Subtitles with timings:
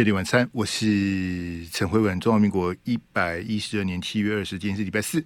[0.00, 5.22] 飞碟晚餐，我是陈辉文，中华民国一百一十二年七月二十，今天是礼拜四。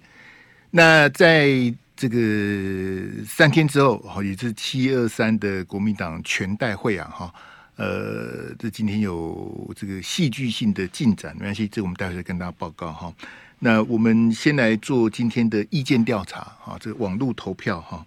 [0.69, 1.47] 那在
[1.95, 7.33] 这个三天之后，哈，也是七二三的国民党全代会啊，哈，
[7.77, 13.13] 呃，这今天有这个戏剧性的进展，没关系，这我们待会再跟大家报告哈。
[13.59, 18.05] 那我们先来做今天的意见调查哈，这个网络投票哈。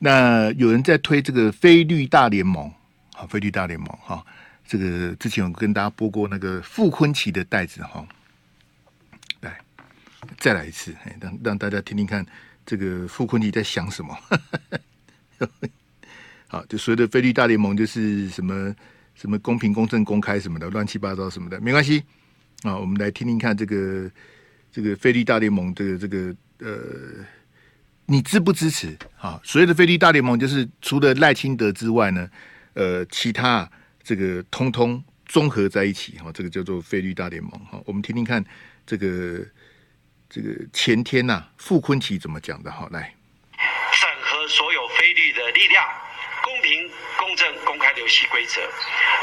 [0.00, 2.68] 那有人在推这个非绿大联盟，
[3.14, 4.26] 好，非绿大联盟哈。
[4.70, 8.06] 这个之前有跟大家播过那个傅崐萁的袋子哈，
[9.40, 9.58] 来
[10.38, 12.24] 再来一次，让让大家听听看
[12.64, 14.16] 这个傅崐萁在想什么。
[16.46, 18.72] 好，就所谓的非绿大联盟就是什么
[19.16, 22.04] 什么公平、公正、公开什么的，乱七八糟什么的，没关系
[22.62, 22.78] 啊。
[22.78, 24.08] 我们来听听看这个
[24.70, 27.26] 这个非绿大联盟的这个呃，
[28.06, 28.96] 你支不支持？
[29.18, 32.30] 啊，所谓的非绿大联盟就是除了赖清德之外呢，
[32.74, 33.68] 呃，其他。
[34.10, 37.80] 这个通通综合在一起哈，这个叫做非绿大联盟哈。
[37.86, 38.44] 我们听听看
[38.84, 39.46] 这个
[40.28, 42.88] 这个前天呐、啊，傅昆萁怎么讲的哈？
[42.90, 43.14] 来，
[43.92, 45.86] 审核所有非绿的力量，
[46.42, 48.60] 公平、公正、公开的游戏规则，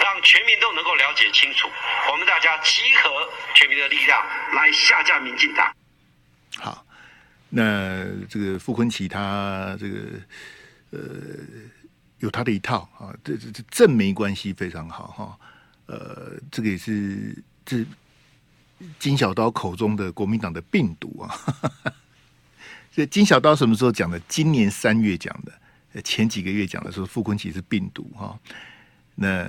[0.02, 1.67] 让全民都能够了解清楚。
[2.09, 5.69] 我们大家集合全民的力量来下架民进党。
[6.59, 6.85] 好，
[7.49, 9.97] 那这个傅昆萁他这个
[10.91, 10.99] 呃。
[12.20, 15.40] 有他的一套啊，这这这正媒关系非常好哈，
[15.86, 17.86] 呃，这个也是这
[18.98, 21.36] 金小刀口中的国民党的病毒啊。
[22.92, 24.20] 这金小刀什么时候讲的？
[24.22, 28.36] 今年三月讲的，前几个月讲的说傅昆萁是病毒哈。
[29.14, 29.48] 那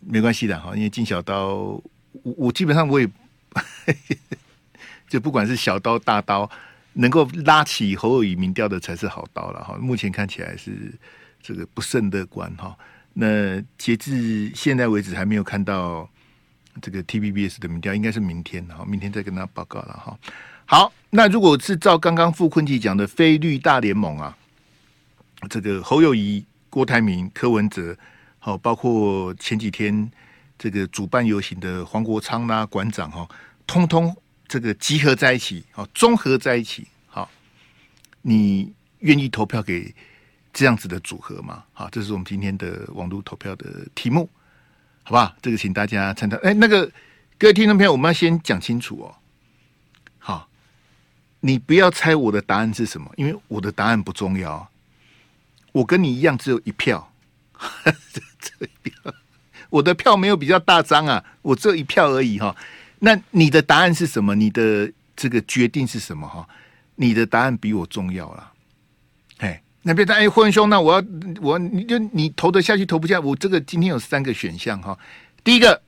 [0.00, 1.82] 没关系的哈，因为金小刀，我
[2.22, 3.06] 我基本上我也
[5.06, 6.50] 就不管是小刀大刀，
[6.94, 9.76] 能够拉起侯友宜民调的才是好刀了哈。
[9.76, 10.94] 目前看起来是。
[11.46, 12.76] 这个不甚乐观哈。
[13.12, 16.10] 那截至现在为止，还没有看到
[16.82, 20.18] 这个 TVBS 的民调，应该是明天哈，明天再跟他报告了哈。
[20.64, 24.36] 好，那如果是照刚刚傅崐萁讲的非绿大联盟啊，
[25.48, 27.96] 这个侯友谊、郭台铭、柯文哲，
[28.40, 30.10] 好，包括前几天
[30.58, 33.28] 这个主办游行的黄国昌啦、馆长哈，
[33.68, 34.14] 通通
[34.48, 37.30] 这个集合在一起，好，综合在一起，好，
[38.22, 39.94] 你愿意投票给？
[40.56, 44.26] 这样子的组合嘛，好，这是我们今天的网络投票的题目，
[45.02, 45.36] 好吧？
[45.42, 46.38] 这个请大家参照。
[46.42, 46.90] 哎，那个
[47.38, 49.14] 各位听众朋友，我们要先讲清楚哦。
[50.16, 50.48] 好，
[51.40, 54.66] 你不要猜我的答案是什么，因为我的答案不重要。
[55.72, 57.12] 我跟你一样，只有一票，
[58.40, 59.14] 这一票，
[59.68, 62.56] 我的票没有比较大张啊，我只有一票而已哈。
[63.00, 64.34] 那你的答案是什么？
[64.34, 66.26] 你的这个决定是什么？
[66.26, 66.48] 哈，
[66.94, 68.54] 你的答案比我重要了。
[69.88, 71.06] 那别说哎，霍文兄，那我要
[71.40, 73.20] 我你就你投得下去，投不下。
[73.20, 74.98] 我这个今天有三个选项哈。
[75.44, 75.80] 第一个，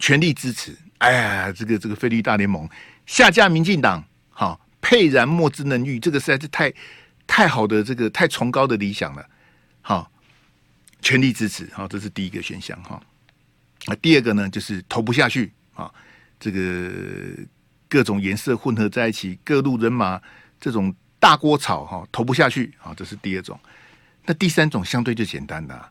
[0.00, 0.76] 全力支持。
[0.98, 2.68] 哎呀，这个这个非绿大联盟
[3.06, 6.74] 下架民进党，好，沛然莫之能御，这个实在是太
[7.28, 9.24] 太好的这个太崇高的理想了。
[9.80, 10.10] 好，
[11.00, 13.00] 全力支持，好，这是第一个选项哈。
[13.86, 15.88] 啊，第二个呢，就是投不下去啊，
[16.40, 16.90] 这个
[17.88, 20.20] 各种颜色混合在一起，各路人马
[20.60, 20.92] 这种。
[21.22, 23.56] 大锅炒哈，投不下去啊，这是第二种。
[24.26, 25.88] 那第三种相对就简单的，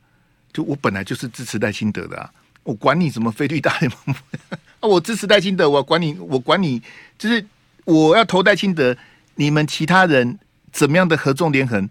[0.51, 2.29] 就我本来就是支持赖清德的，
[2.63, 4.13] 我管你什么非绿大联盟，
[4.91, 6.81] 我支持赖清德，我管你，我管你，
[7.17, 7.45] 就是
[7.85, 8.97] 我要投赖清德，
[9.35, 10.37] 你们其他人
[10.73, 11.89] 怎么样的合纵连横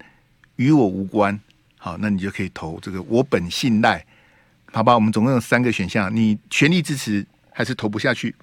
[0.57, 1.41] 与我无关。
[1.79, 4.05] 好，那你就可以投这个我本信赖，
[4.71, 4.95] 好吧？
[4.95, 8.35] 我们总共有三个选项，你全力支持还是投不下去，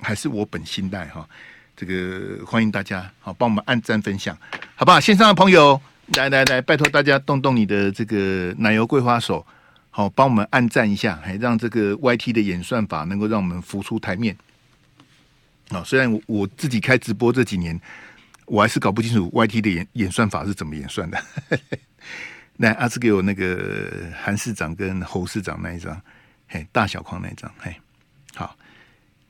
[0.00, 1.28] 还是我本信赖哈？
[1.76, 4.36] 这个欢迎大家好，帮我们按赞分享，
[4.76, 5.00] 好不好？
[5.00, 5.80] 线上的朋友，
[6.16, 9.44] 来来来，拜托大家动动你的这个奶油桂花手，
[9.90, 14.36] 好，帮我们按赞一下，还让这个 YT 的演算法能够让我们浮出台面。
[15.70, 17.80] 啊，虽然我我自己开直播这几年，
[18.44, 21.18] 我还是搞不清楚 YT 的演演算法是怎么演算的。
[22.58, 23.90] 那阿志给我那个
[24.22, 26.00] 韩市长跟侯市长那一张，
[26.46, 27.74] 嘿，大小框那一张，嘿，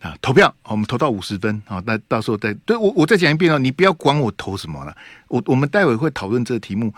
[0.02, 4.92] 啊，投票，我们投到五十分，好，那到时候再对我，我再讲一遍哦，你不要管我投什么了，
[5.28, 6.92] 我我们待会会讨论这个题目，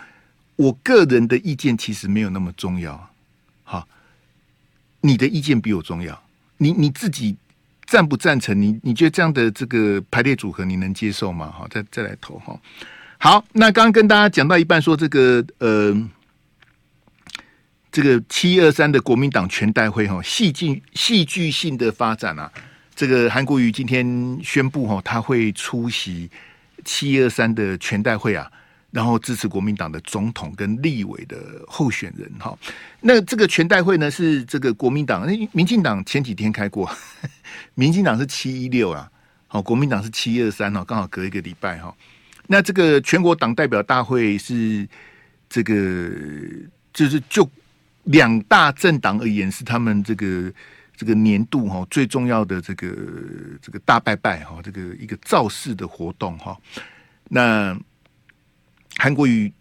[0.56, 3.10] 我个人的意见其实没有那么重要，
[3.62, 3.86] 好，
[5.02, 6.18] 你的意见比我重要，
[6.56, 7.36] 你你自己
[7.84, 8.58] 赞不赞成？
[8.58, 11.52] 你你觉得这样的这个排列组合你能接受吗？
[11.54, 12.58] 好，再再来投哈。
[13.18, 15.94] 好，那刚刚跟大家讲到一半，说这个呃，
[17.92, 22.50] 这个七二三的国民党全代会哈，戏剧戏剧性的发展啊。
[22.94, 26.30] 这个韩国瑜今天宣布哈，他会出席
[26.84, 28.50] 七二三的全代会啊。
[28.90, 31.36] 然后支持国民党的总统跟立委的
[31.66, 32.56] 候选人哈。
[33.00, 36.88] 那这个全代会呢是这个国民党，民进党前几天开过，
[37.74, 39.10] 民进党是七一六啊，
[39.48, 41.92] 好，国民党是七二三哦，刚好隔一个礼拜哈。
[42.46, 44.88] 那这个全国党代表大会是
[45.48, 46.08] 这个
[46.92, 47.50] 就是就
[48.04, 50.52] 两大政党而言是他们这个
[50.96, 52.88] 这个年度哈最重要的这个
[53.60, 56.56] 这个大拜拜哈，这个一个造势的活动哈。
[57.28, 57.76] 那
[58.96, 59.52] 韩国瑜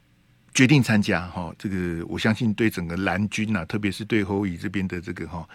[0.54, 5.48] 决定参加哈，这个我相信对整个蓝军啊，特别是对侯友宜这边的这个哈，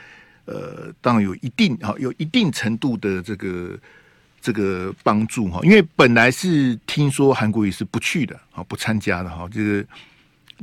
[0.47, 3.79] 呃，当然有一定哈，有一定程度的这个
[4.41, 5.61] 这个帮助哈。
[5.63, 9.49] 因为本来是听说韩国瑜是不去的啊，不参加的哈。
[9.53, 9.87] 这个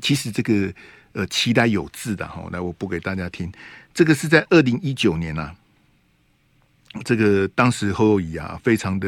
[0.02, 0.74] 其实这个
[1.16, 3.52] 呃期待有致的哈，来我播给大家听。
[3.94, 5.56] 这个是在二零一九年啊，
[7.06, 9.08] 这个当时侯友谊啊，非常的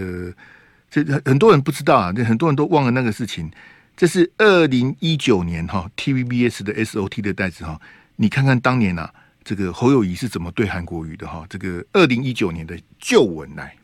[0.90, 3.52] 这很多人不知道啊，这很多人都忘了那个事情。
[3.98, 7.82] 这是二零一九年哈 TVBS 的 SOT 的袋子哈，
[8.16, 9.12] 你看看当年、啊，
[9.44, 11.44] 这个侯友谊是怎么对韩国瑜的哈？
[11.50, 13.76] 这个二零一九年的旧闻来，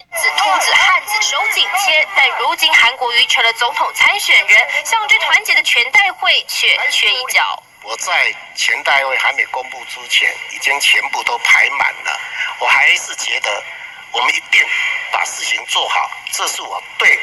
[0.00, 7.62] 子兔子汉子手紧牵，但如今韩国瑜成了总统参选人，象征团结的全代会却缺一角。
[7.82, 12.20] 我在前代位还没公布之前，已经全部都排满了。
[12.60, 13.64] 我还是觉得
[14.12, 14.64] 我们一定
[15.12, 17.18] 把事情做好，这是我对。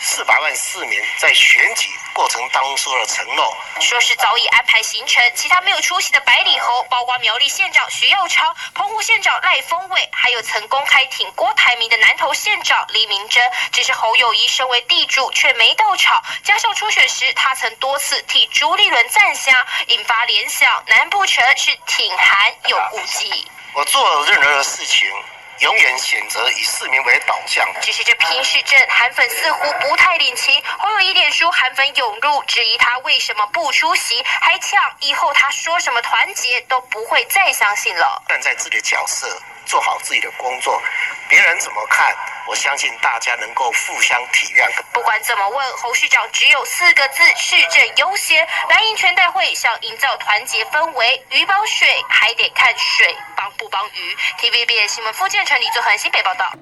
[0.00, 5.22] 四百万市民在选举过程当中说了承诺，说是早已安排行程。
[5.34, 13.50] 其他没有出席的百里侯，包括苗栗县长徐耀昌、澎湖县长赖峰伟，还有曾公开挺郭台铭的南投县长李明珍。
[13.72, 19.54] 只是侯友宜身为地主却没到场，加上初选时他曾多次替朱立伦赞乡，
[19.88, 23.50] 引发联想，难不成是挺韩有顾忌？
[23.72, 25.10] 我做任何的事情。
[25.60, 27.66] 永远选择以市民为导向。
[27.80, 38.22] 只是这平市政韩粉似乎不太领情，侯友一脸书韩粉涌入，质疑他为什么不出席，还呛以后他说什么团结都不会再相信了。
[38.28, 40.82] 站在自己的角色，做好自己的工作，
[41.28, 42.14] 别人怎么看？
[42.46, 44.68] 我相信大家能够互相体谅。
[44.92, 48.46] 不管怎么问，侯市长只有四个字：市政优先。
[48.68, 54.14] 蓝营全代会想营造团结氛围，鱼帮水还得看水帮不帮鱼。
[54.38, 56.52] TVBS 新闻副建成李作恒新北报道。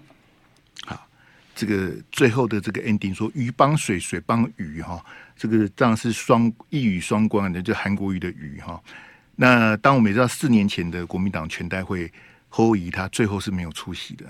[0.86, 1.06] 好，
[1.54, 5.04] 这个最后的这个 ending 说鱼帮水，水帮鱼哈，
[5.36, 8.80] 这个当然是双一语双关的，就韩国语的鱼哈。
[9.34, 12.10] 那当我们也知道四年前的国民党全代会，
[12.48, 14.24] 侯友宜他最后是没有出席的。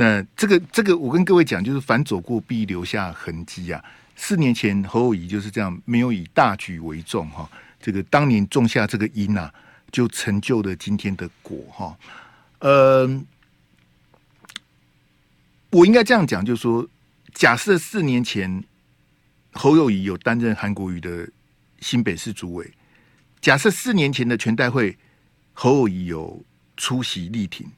[0.00, 3.84] 那这个这个，我跟各位讲，就是凡走过必留下痕迹啊。
[4.14, 7.50] 四年前侯友谊就是这样，没有以大局为重哈。
[7.80, 9.52] 这个当年种下这个因啊，
[9.90, 11.98] 就成就了今天的果哈。
[12.60, 13.26] 嗯，
[15.70, 16.88] 我应该这样讲，就是说，
[17.34, 18.62] 假设四年前
[19.54, 21.28] 侯友谊有担任韩国瑜的
[21.80, 22.72] 新北市主委，
[23.40, 24.96] 假设四年前的全代会
[25.54, 26.40] 侯友谊有
[26.76, 27.68] 出席力挺。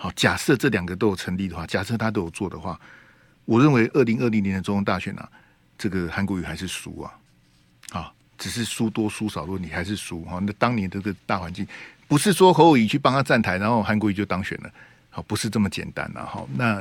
[0.00, 2.78] 好，假设这两个都有成立的话，假设他都有做的话，
[3.44, 5.28] 我认为二零二零年的总统大选啊，
[5.76, 7.12] 这个韩国瑜还是输啊，
[7.90, 10.38] 啊，只是输多输少的问题，还是输哈。
[10.40, 11.66] 那当年这个大环境，
[12.06, 14.70] 不是说侯友宜去帮他站台，然后韩国瑜就当选了，
[15.10, 16.46] 好，不是这么简单的哈。
[16.54, 16.80] 那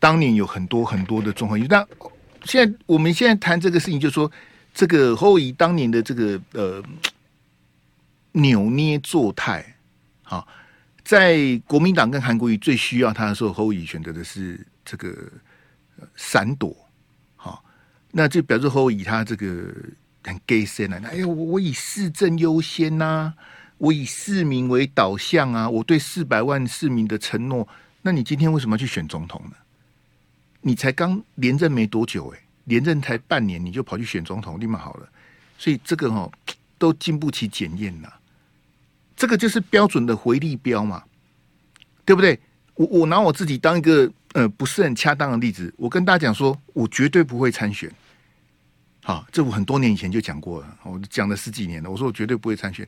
[0.00, 1.86] 当年有很多很多的综合因素，那
[2.44, 4.28] 现在我们现在谈这个事情，就是说
[4.74, 6.82] 这个侯友宜当年的这个呃
[8.32, 9.76] 扭捏作态，
[10.24, 10.44] 好。
[11.08, 15.16] 在国民党跟韩国瑜最需要他的时候，侯友宜选择的是这个
[16.14, 16.76] 闪躲，
[17.34, 17.64] 好，
[18.10, 19.74] 那就表示侯友宜他这个
[20.22, 23.32] 很 gay 森啊，哎呀，我以市政优先呐、
[23.78, 27.66] 我以市民为导向啊，我对四百万市民的承诺，
[28.02, 29.56] 那你今天为什么要去选总统呢？
[30.60, 35.08] 你才刚连任没多久，哎，连任才半年你就跑去选总统，立马好了，
[35.56, 36.30] 所以这个哦
[36.76, 38.12] 都经不起检验呐。
[39.18, 41.02] 这个就是标准的回力标嘛，
[42.04, 42.38] 对不对？
[42.76, 47.90] 我我拿我自己当一个呃不是很恰当的例子，我跟大家讲说，我绝对不会参选。
[49.02, 51.90] 好，这我很多年以前就讲过了，我讲了十几年了。
[51.90, 52.86] 我说我绝对不会参选。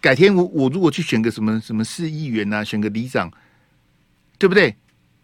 [0.00, 3.28] 改天我我如果去选个什么什么市议员啊，选个里长，
[4.38, 4.76] 对不对？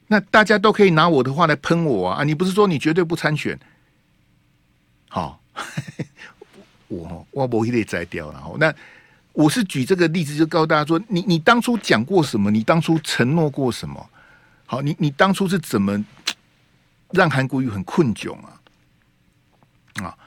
[0.08, 2.24] 那大家都可以拿我的话来喷我啊！
[2.24, 3.56] 你不是说你绝对不参选？
[5.08, 5.40] 好，
[6.88, 8.42] 我我我一定摘掉了。
[8.58, 8.74] 那。
[9.38, 12.50] 我是举这个例子，就告诉大家说，你你当初讲过什么？
[12.50, 14.10] 你当初承诺过什么？
[14.66, 16.04] 好，你你当初是怎么
[17.12, 18.60] 让韩国瑜很困窘啊？
[20.02, 20.18] 啊，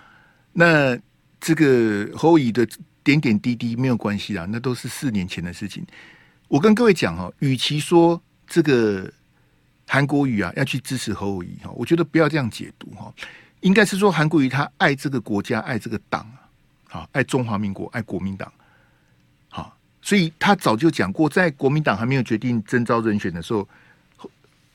[0.53, 0.98] 那
[1.41, 2.65] 这个侯友宜的
[3.03, 5.86] 点点滴滴没有关系啊，那都是四年前的事情。
[6.48, 9.12] 我跟各位讲哈，与其说这个
[9.89, 13.13] 韩国瑜啊要去支持侯友宜哈，我觉得不要这样解读哈。
[13.60, 16.48] 应该是说韩国瑜他爱这个国家，爱这个党啊，
[16.88, 18.50] 好，爱中华民国，爱国民党，
[20.01, 23.67] 所以他早就讲过，在国民党还没有决定征召人选的时候，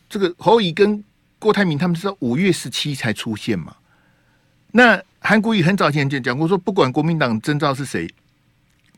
[0.09, 1.03] 这个侯乙跟
[1.39, 3.77] 郭台铭他们是在五月十七才出现嘛。
[4.73, 8.09] 那韩国瑜很早前就讲过，说不管国民党征召是谁，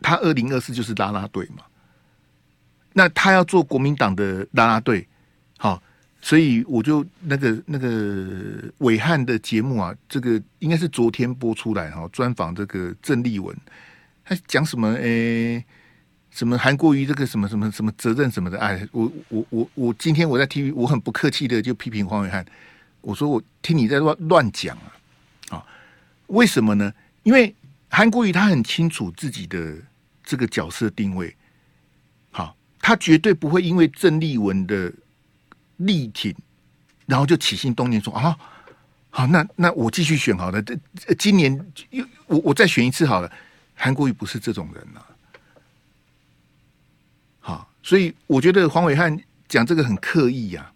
[0.03, 1.65] 他二零二四就是拉拉队嘛。
[2.93, 5.07] 那他要做国民党的拉拉队，
[5.57, 5.81] 好，
[6.21, 13.57] 所以我就那个那个伟汉的节目啊，这个应该是昨天播出来哈，专访这个郑丽文，
[14.25, 14.93] 他讲什么？
[14.95, 15.65] 诶、
[16.39, 18.57] 什么韩国瑜这个什么什么什么责任什么的？
[18.61, 22.47] 哎，我我我我今天我在 TV，我很不客气的就批评黄伟汉，
[23.01, 24.87] 我说我听你在乱乱讲啊，
[25.51, 25.67] 啊，
[26.29, 26.95] 为什么呢？
[27.25, 27.53] 因为
[27.89, 29.79] 韩国瑜他很清楚自己的
[30.23, 31.35] 这个角色定位。
[32.31, 34.93] 好他绝对不会因为郑丽文的
[35.79, 36.33] 力挺，
[37.07, 38.39] 然后就起心动念说啊，
[39.11, 40.79] 好，那那我继续选好了，这
[41.19, 43.29] 今年又我我再选一次好了。
[43.75, 45.01] 韩国瑜不是这种人呐，
[47.89, 49.19] 所以我觉得黄伟汉
[49.49, 50.71] 讲这个很刻意呀，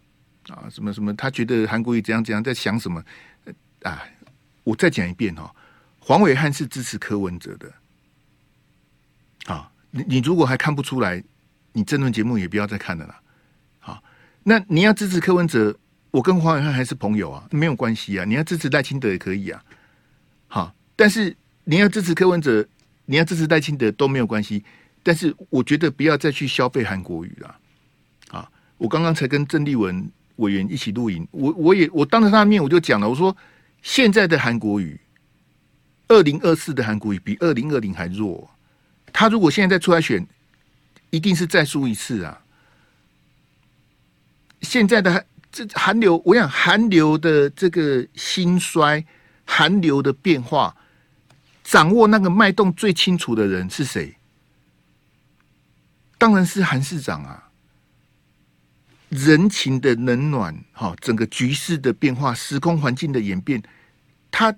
[0.49, 3.03] 啊，什么什么，他觉得韩国瑜怎样怎样，在想什么？
[3.83, 4.01] 啊，
[4.63, 5.53] 我再讲一遍哈，
[5.99, 7.71] 黄伟汉是支持柯文哲的，
[9.45, 11.23] 啊，你你如果还看不出来。
[11.75, 13.19] 你这论节目也不要再看了啦，
[13.79, 14.03] 好，
[14.43, 15.75] 那你要支持柯文哲，
[16.11, 18.25] 我跟黄伟汉还是朋友啊，没有关系啊。
[18.25, 19.63] 你要支持赖清德也可以啊，
[20.47, 22.67] 好，但是你要支持柯文哲，
[23.05, 24.63] 你要支持赖清德都没有关系。
[25.03, 27.55] 但是我觉得不要再去消费韩国瑜了，
[28.29, 33.35] 啊，我刚刚才跟郑丽文委员一起录影，我我也我当着他的面我就讲了，我说
[33.81, 34.99] 现在的韩国瑜，
[36.07, 38.49] 二零二四的韩国瑜比二零二零还弱，
[39.11, 40.25] 他如果现在再出来选。
[41.13, 42.41] 一定是再输一次啊！
[44.63, 49.05] 现在的这韩流，我想韩流的这个兴衰，
[49.45, 50.75] 韩流的变化，
[51.63, 54.17] 掌握那个脉动最清楚的人是谁？
[56.23, 57.51] 当然是韩市长啊！
[59.09, 63.61] 人情的冷暖，哈，整个局势的变化，时空环境的演变，
[64.31, 64.55] 他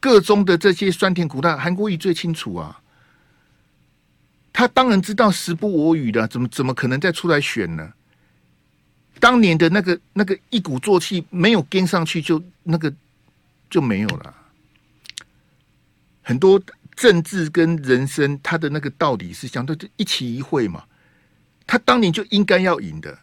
[0.00, 2.82] 个中的这些酸甜苦辣，韩国瑜最清楚啊！
[4.52, 7.92] 他当然知道时不我与的，怎么怎么可能再出来选呢？
[9.20, 12.92] 当年的那个那个一鼓作气没有跟上去，就那个
[13.70, 14.34] 就没有了。
[16.20, 16.60] 很多
[16.94, 20.84] 政治跟人生，他的那个道理是相对就一期一会嘛。
[21.66, 23.18] 他当年就应该要赢的。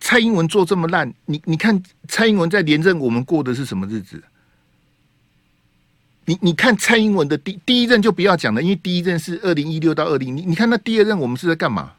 [0.00, 4.22] 蔡英文做这么烂，你你看蔡英文在连任，我们过的是什么日子？
[6.24, 11.94] 你你看蔡英文的第第一任就不要讲了，因为第一任是二零一六到二零，你你看那第二任我们是在干嘛？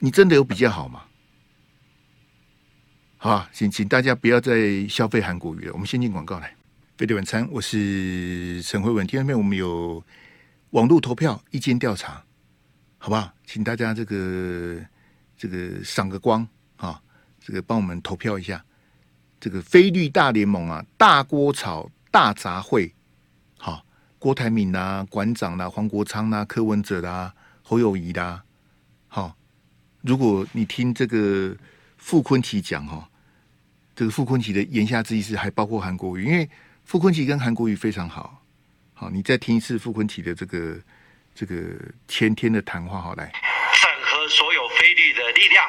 [0.00, 1.04] 你真的有比较好吗？
[3.18, 5.72] 好，请请大家不要再消费韩国语了。
[5.72, 6.55] 我们先进广告来，
[6.96, 9.06] 飞碟晚餐，我是陈慧文。
[9.06, 10.02] 今天我们有
[10.70, 12.24] 网络投票意见调查，
[12.96, 13.30] 好不好？
[13.44, 14.80] 请大家这个
[15.36, 16.98] 这个赏个光啊，
[17.38, 18.64] 这个帮我们投票一下。
[19.38, 21.86] 这个非绿大联盟啊，大锅炒。
[22.10, 22.90] 大杂烩，
[23.58, 23.84] 好，
[24.18, 28.44] 郭台铭啦、啊、馆长啦、啊、黄国昌啦、啊、柯文哲啦、啊、侯友谊啦、啊，
[29.08, 29.36] 好。
[30.00, 31.54] 如果你听这个
[31.98, 33.06] 傅昆萁讲哈，
[33.94, 36.48] 这个傅昆萁的言下之意是还包括韩国瑜，因为
[36.86, 38.40] 傅昆萁跟韩国瑜非常好。
[38.94, 40.78] 好，你再听一次傅昆萁的这个
[41.34, 41.54] 这个
[42.06, 43.30] 前天的谈话，好来，
[43.82, 45.66] 整合所有非律的力量。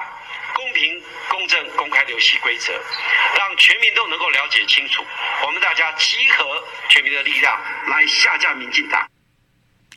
[0.56, 5.04] 公平、公正、公开的游戏规则，让全民都能够了解清楚。
[5.46, 6.46] 我们大家集合
[6.90, 7.60] 全民的力量
[7.90, 9.08] 来下架民进党。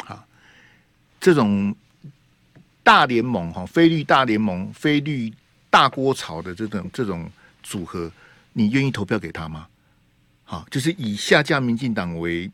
[0.05, 0.27] 好，
[1.21, 1.75] 这种
[2.83, 5.33] 大联盟哈，非律大联盟、非律
[5.71, 7.31] 大锅炒的这种这种
[7.63, 8.11] 组合，
[8.53, 9.67] 你愿意投票给他吗？
[10.51, 12.51] 好，就是以下架民进党为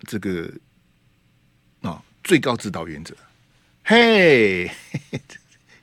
[0.00, 0.52] 这个
[1.80, 3.16] 啊最高指导原则。
[3.84, 4.70] 嘿。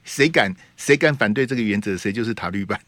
[0.03, 2.79] 谁敢谁敢反对这个原则，谁就是塔绿班。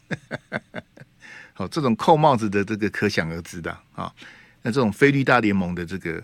[1.54, 4.14] 好，这种扣帽子的这个可想而知的啊。
[4.62, 6.22] 那这种非绿大联盟的这个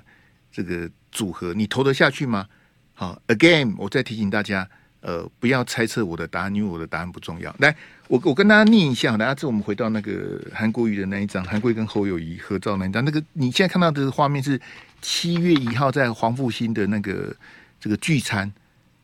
[0.52, 2.49] 这个组合，你投得下去吗？
[2.95, 4.71] 好，again，我再提醒大家，
[5.02, 7.54] 呃，不要猜测我的答案，因为我的答案不重要。
[7.59, 7.76] 来，
[8.09, 13.04] 我我跟大家念一下，大家这我们回到那个韩国瑜的那一张，韩国瑜跟侯友谊合照那一张。
[13.04, 14.59] 那个你现在看到的画面是
[15.02, 17.37] 七月一号在黄复兴的那个
[17.78, 18.50] 这个聚餐。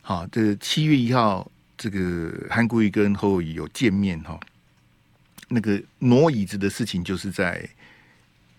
[0.01, 1.47] 好，这七月一号。
[1.81, 4.37] 这个韩国瑜跟侯友谊有见面哈，
[5.47, 7.65] 那个挪椅子的事情就是在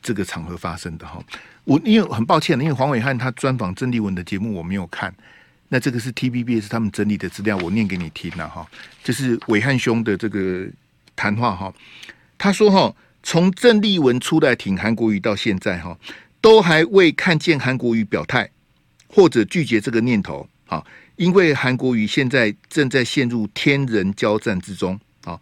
[0.01, 1.21] 这个场合发生的哈。
[1.65, 5.13] 我因为很抱歉，因为黄伟汉他专访郑丽文的节目我没有看，
[5.69, 8.67] 那这个是 TVBS 他们整理的资料，我念给你听了哈。
[9.03, 10.67] 就是暐瀚兄的这个
[11.15, 11.73] 谈话哈，
[12.37, 15.97] 他说哈，从郑丽文出来挺韩国瑜到现在哈，
[16.41, 18.49] 都还未看见韩国瑜表态
[19.07, 20.47] 或者拒绝这个念头。
[20.67, 20.85] 啊，
[21.15, 24.99] 因为韩国瑜现在正在陷入天人交战之中。
[25.23, 25.39] 啊，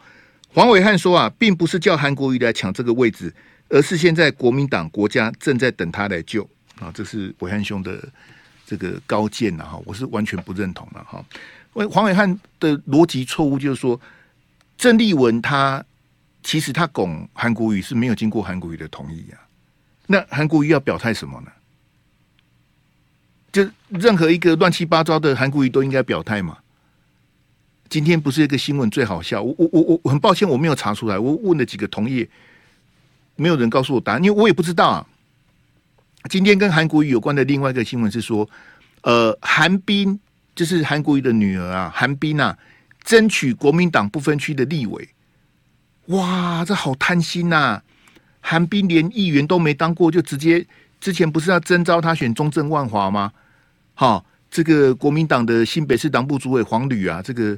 [0.53, 3.33] 黄伟汉说啊，并不是叫韩国瑜来抢这个位置，
[3.67, 6.49] 而是现在国民党国家正在等他来救。
[6.79, 8.07] 啊，这是暐瀚兄的
[8.67, 11.25] 这个高见呐哈，我是完全不认同的哈。
[11.73, 13.99] 为黄伟汉的逻辑错误就是说，
[14.77, 15.83] 郑丽文他。
[16.43, 19.35] 其实他拱韩国瑜是没有经过韩国瑜的同意啊，
[20.05, 21.51] 那韩国瑜要表态什么呢？
[23.51, 26.57] 就任何一个乱七八糟的韩国瑜都应该表态嘛。
[27.89, 32.25] 今天不是一个新闻最好笑，我我我我很抱歉我没有查出来，我问了几个同业，
[33.35, 35.05] 没有人告诉我答案，因为我也不知道啊。
[36.29, 38.47] 今天跟韩国瑜有关的另外一个新闻是说，
[39.01, 40.19] 呃，韩冰
[40.55, 42.57] 就是韩国瑜的女儿啊，韩冰啊，
[43.03, 45.07] 争取国民党不分区的立委。
[46.07, 47.83] 哇，这好贪心呐、啊！
[48.39, 50.65] 韩冰连议员都没当过，就直接
[50.99, 53.31] 之前不是要征召他选中正万华吗？
[53.93, 57.57] 好，这个国民党的新北市党部主委黄旅啊，这个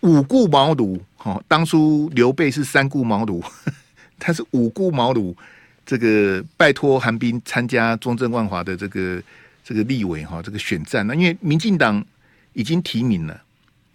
[0.00, 3.42] 五顾茅庐，哈，当初刘备是三顾茅庐，
[4.18, 5.34] 他是五顾茅庐，
[5.84, 9.22] 这个拜托韩冰参加中正万华的这个
[9.62, 12.04] 这个立委哈，这个选战呢，因为民进党
[12.52, 13.42] 已经提名了，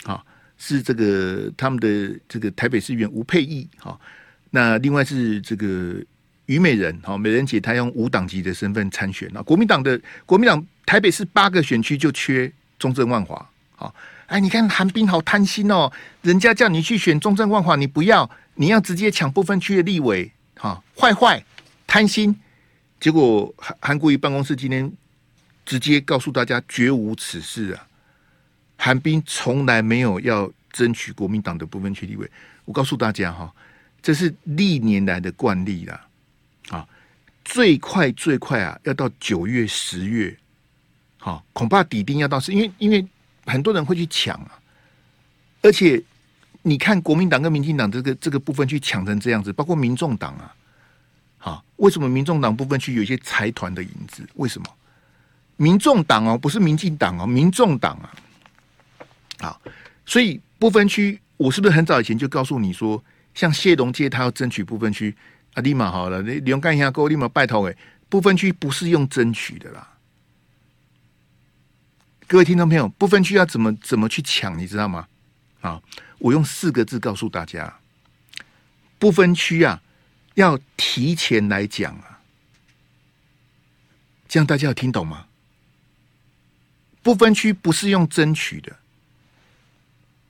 [0.03, 0.25] 好。
[0.61, 3.97] 是这个他们的这个台北市议员吴沛忆哈，
[4.49, 5.95] 那另外是这个
[6.47, 9.41] 虞美人哈，美人姐她用无党籍的身份参选啊。
[9.41, 15.89] 国民党的国民党台北市八个选区就缺中正万华，好，哎，你看韩冰好贪心哦，
[16.23, 21.41] 人家叫你去选中正万华，你不要，你要直接抢不分区的立委，哈，坏坏
[21.89, 22.39] 贪心，
[22.99, 24.89] 结果韩韩国瑜办公室今天
[25.65, 27.87] 直接告诉大家绝无此事啊。
[28.77, 32.29] 韩冰从来没有要争取国民党的不分区立委，
[32.65, 33.51] 我告诉大家哈，
[34.03, 36.05] 这是历年来的惯例啦。
[36.69, 36.87] 啊，
[37.43, 40.37] 最快最快啊，要到九月十月，
[41.17, 43.03] 好，恐怕底定要到是因为因为
[43.47, 44.59] 很多人会去抢啊，
[45.63, 45.99] 而且
[46.61, 50.55] 你看国民党跟民进党这个这个部分去抢成这样子，包括民众党啊，
[51.39, 54.27] 好，为什么民众党不分区有一些财团的影子？
[54.35, 54.67] 为什么？
[55.57, 58.13] 民众党哦，不是民进党哦，民众党啊。
[59.39, 59.61] 好，
[60.05, 63.01] 所以不分区，我是不是很早以前就告诉你说，
[63.33, 65.15] 像谢龙介他要争取不分区
[65.53, 67.75] 啊，立马好了，你你用干一下，给我立马拜托哎，
[68.09, 69.95] 不分区不是用争取的啦，
[72.27, 75.07] 各位听众朋友，不分区要怎么怎么去抢，你知道吗？
[75.61, 75.81] 啊，
[76.19, 77.79] 我用四个字告诉大家，
[78.97, 79.81] 不分区啊，
[80.39, 82.21] 要提前来讲啊，
[84.27, 85.25] 这样大家有听懂吗？
[87.01, 88.75] 不分区不是用争取的。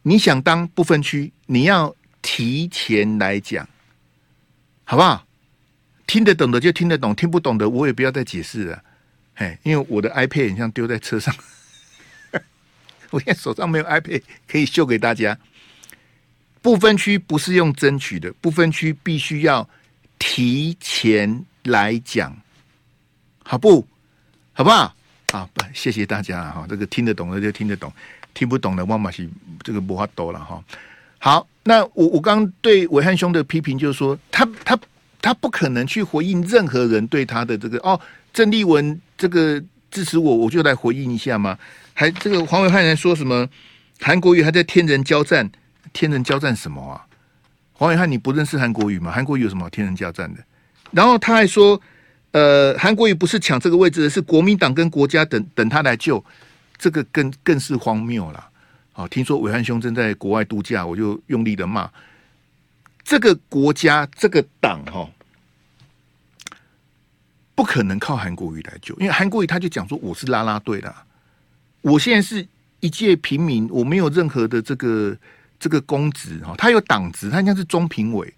[0.02, 3.68] 你想当不分区，你要提前来讲，
[4.84, 5.28] 好不好？
[6.08, 8.84] 听得懂的就听得懂，听不懂的我也不要再解释了。
[9.36, 11.36] 嘿，因为我的 iPad 很像丢在车上，
[13.12, 15.38] 我现在手上没有 iPad 可以秀给大家。
[16.62, 19.70] 不分区不是用争取的，不分区必须要
[20.20, 22.36] 提前来讲，
[23.44, 23.88] 好不？
[24.54, 24.94] 好不好？
[25.32, 26.68] 啊，谢谢大家哈。
[26.70, 27.92] 这个听得懂的就听得懂。
[28.36, 29.28] 听不懂的，往往是
[29.64, 30.64] 这个不话多了哈。
[31.18, 34.80] 好，那我我刚对暐瀚兄的批评就是说，他他
[35.20, 38.00] 他不可能去回应任何人对他的这个哦，
[38.32, 41.58] 郑丽文这个支持我，我就来回应一下嘛。
[41.94, 43.48] 还这个黄伟汉还说什么？
[44.00, 45.50] 韩国瑜还在天人交战，
[45.92, 47.06] 天人交战什么啊？
[47.80, 49.10] 黄伟汉你不认识韩国瑜吗？
[49.10, 50.44] 韩国瑜有什么天人交战的？
[50.92, 51.82] 然后他还说，
[52.32, 56.22] 呃，韩国瑜不是抢这个位置，是国民党跟国家等等他来救。
[56.78, 58.50] 这个更更是荒谬了。
[58.92, 61.90] 好，听说伟汉兄正在国外度假，我就用力的骂
[63.02, 65.10] 这个国家这个党哈，
[67.56, 70.94] 不可能靠韩国瑜来救，因为韩国瑜他就讲说我是拉拉队的，
[71.80, 72.46] 我现在是
[72.82, 75.16] 一介平民，我没有任何的这个
[75.60, 78.34] 这个公职哈，他有党职，他应该是中评委，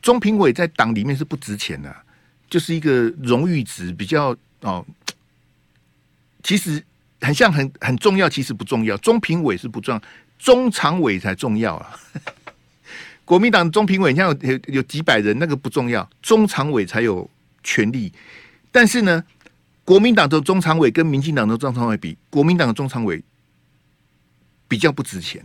[0.00, 1.94] 中评委在党里面是不值钱的，
[2.48, 4.84] 就是一个荣誉职，比较哦，
[6.42, 6.82] 其实。
[7.20, 8.94] 很像很很重要，其实不重要。
[8.98, 10.02] 中评委是不重要，
[10.38, 11.98] 中常委才重要啊！
[13.24, 17.30] 国民党中评委，你像有有几百人，那个不重要，中常委才有
[17.62, 18.12] 权力。
[18.70, 19.24] 但是呢，
[19.86, 23.22] 国民党的中常委跟民进党的中常委比，国民党的中常委
[24.68, 25.42] 比较不值钱。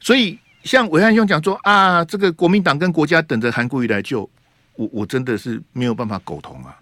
[0.00, 4.28] 所以像暐瀚兄讲说啊，这个国民党跟国家等着韩国瑜来救，
[4.74, 6.78] 我我真的是没有办法苟同啊。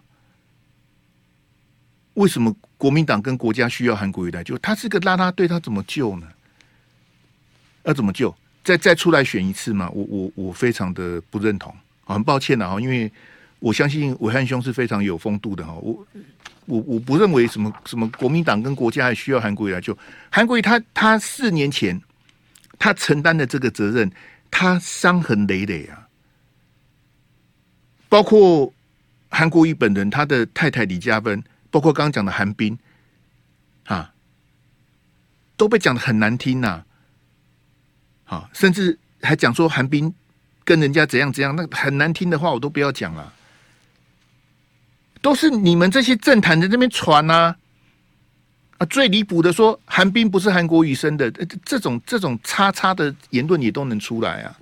[2.15, 4.57] 为什么国民党跟国家需要韩国瑜来救？
[4.59, 6.27] 他是个拉拉队，他怎么救呢？
[7.85, 8.35] 要怎么救？
[8.65, 9.89] 再再出来选一次吗？
[9.93, 11.75] 我我我非常的不认同
[12.05, 13.13] 很抱歉了哈，因为
[13.59, 15.75] 我相信暐瀚兄是非常有风度的哈。
[15.75, 16.07] 我
[16.65, 19.97] 我我不认为什么什么国民党跟国家还需要韩国瑜来救。
[20.31, 22.01] 韩国瑜他他四年前
[22.79, 24.11] 他承担的这个责任，
[24.51, 26.09] 他伤痕累累啊。
[28.09, 28.73] 包括
[29.29, 32.79] 韩国瑜本人，他的太太李嘉芬，包括刚刚讲的韩冰，
[33.85, 34.15] 啊，
[35.57, 36.87] 都被讲的很难听呐、啊。
[38.25, 40.15] 好，甚至还讲说韩冰
[40.65, 43.33] 跟人家怎样怎样，那很难听的话我都不要讲了。
[45.21, 47.57] 都是你们这些政坛在这边传呐，啊，
[48.79, 51.31] 啊最离谱的说韩冰不是韩国瑜生的，
[51.65, 54.59] 这种这种叉叉的言论也都能出来啊。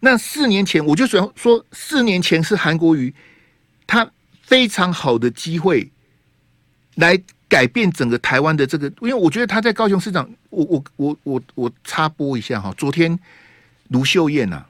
[0.00, 3.14] 那四年前我就想说，四年前是韩国瑜
[3.86, 4.10] 他
[4.42, 5.90] 非常好的机会
[6.96, 13.16] 来改变整个台湾的这个，因为我觉得他在高雄市长，我我我我我插播一下哈，昨天
[13.88, 14.64] 卢秀燕呐，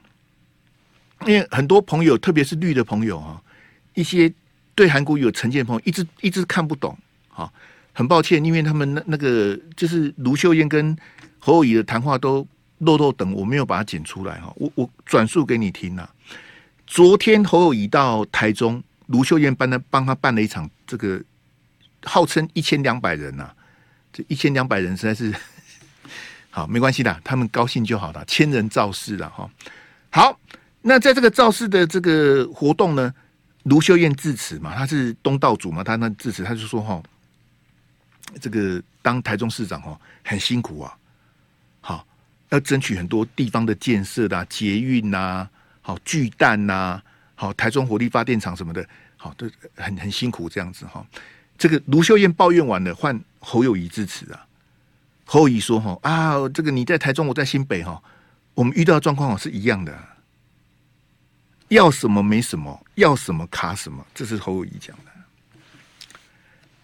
[1.25, 3.41] 因为很多朋友，特别是绿的朋友哈，
[3.93, 4.31] 一些
[4.75, 6.97] 对韩国瑜有成见的朋友，一直一直看不懂，
[7.33, 7.51] 哈，
[7.91, 10.95] 很抱歉，因为他们那那个就是卢秀燕跟
[11.39, 12.47] 侯友宜的谈话都。
[12.79, 16.09] 漏漏等我没有把它剪出来哈，我我转述给你听啊。
[16.85, 21.21] 昨天侯友宜到台中，卢秀燕帮他帮他办了一场这个
[22.03, 23.49] 号称一千两百人呐、
[24.11, 25.33] 这一千两百人实在是
[26.51, 29.49] 好没关系的，他们高兴就好了，千人造势了哈。
[30.09, 30.37] 好，
[30.81, 33.13] 那在这个造势的这个活动呢，
[33.63, 37.01] 卢秀燕致辞嘛，他是东道主嘛，他那致辞他就说哈，
[38.39, 40.97] 这个当台中市长哦很辛苦啊。
[41.81, 42.07] 好
[42.49, 45.47] 要争取很多地方的建设啊，捷运呐，
[45.81, 47.01] 好巨蛋呐，
[47.35, 51.05] 好台中火力发电厂什么的，好都很很辛苦这样子哈。
[51.57, 54.45] 这个卢秀燕抱怨完了，换侯友谊致辞啊。
[55.25, 58.01] 侯友宜说：“哈啊，这个你在台中，我在新北哈，
[58.53, 59.97] 我们遇到的状况是一样的，
[61.69, 65.12] 要什么没什么，要什么卡什么，这是侯友宜讲的。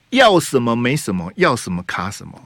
[0.10, 2.42] 要什么没什么，要什么卡什么。”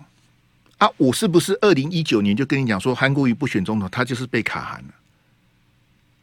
[0.79, 0.89] 啊！
[0.97, 4.93] 我是不是二零一九年就跟你讲说韩国瑜不选总统，他就是被卡韩了？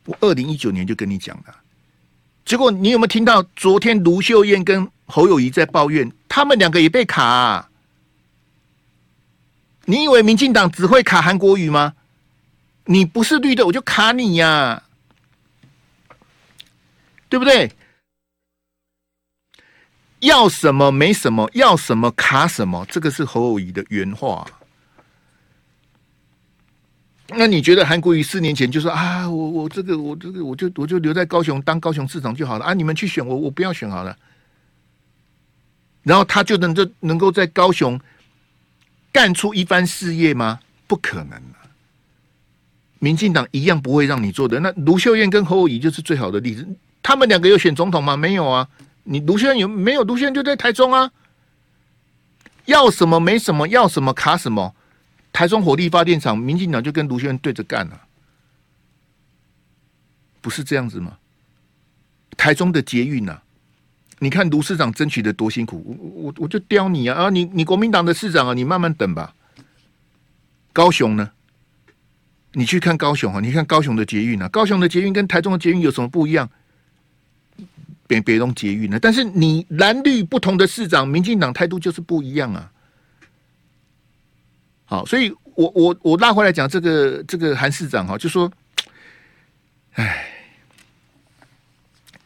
[0.04, 1.56] 我二零一九年就跟你讲了，
[2.44, 3.42] 结果你有没有听到？
[3.56, 7.70] 昨天卢秀燕跟侯友宜在抱怨，他们两个也被卡。
[9.86, 11.94] 你以为民进党只会卡韩国瑜吗？
[12.84, 14.82] 你不是绿的，我就卡你呀，
[17.30, 17.72] 对不对？
[20.20, 24.46] 要什么没什么，要什么卡什么，这个是侯友宜的原话。
[27.28, 34.16] 那你觉得韩国瑜四年前就说啊，我我这个我这个我就我就留在高雄当高雄市长就好了啊，你们去选我，我不要选好了。
[36.02, 38.00] 然后他就能就能够在高雄
[39.12, 40.58] 干出一番事业吗？
[40.86, 41.70] 不可能啊！
[42.98, 44.58] 民进党一样不会让你做的。
[44.58, 46.66] 那卢秀燕跟侯友宜就是最好的例子，
[47.00, 48.16] 他们两个有选总统吗？
[48.16, 48.68] 没有啊。
[49.10, 50.04] 你卢秀燕有没有？
[50.04, 51.10] 卢秀燕就在台中啊，
[52.66, 54.72] 要什么没什么，要什么卡什么。
[55.32, 58.02] 台中火力发电厂，民进党就跟卢秀燕对着干了，
[60.40, 61.18] 不是这样子吗？
[62.36, 63.42] 台中的捷运啊，
[64.20, 67.30] 你看卢市长争取的多辛苦，我我我就刁你啊啊！
[67.30, 69.34] 你你国民党的市长啊，你慢慢等吧。
[70.72, 71.32] 高雄呢？
[72.52, 76.48] 你去看高雄啊，你看高雄的捷运啊，高雄的捷运跟台中的捷运有什么不一样？
[78.10, 82.72] 别别弄捷运了，但是你蓝绿不同的市长，民进党态度就是不一样啊。
[84.84, 88.50] 好，所以我我我拉回来讲这个这个韩市长哈，就说，
[89.92, 90.26] 哎，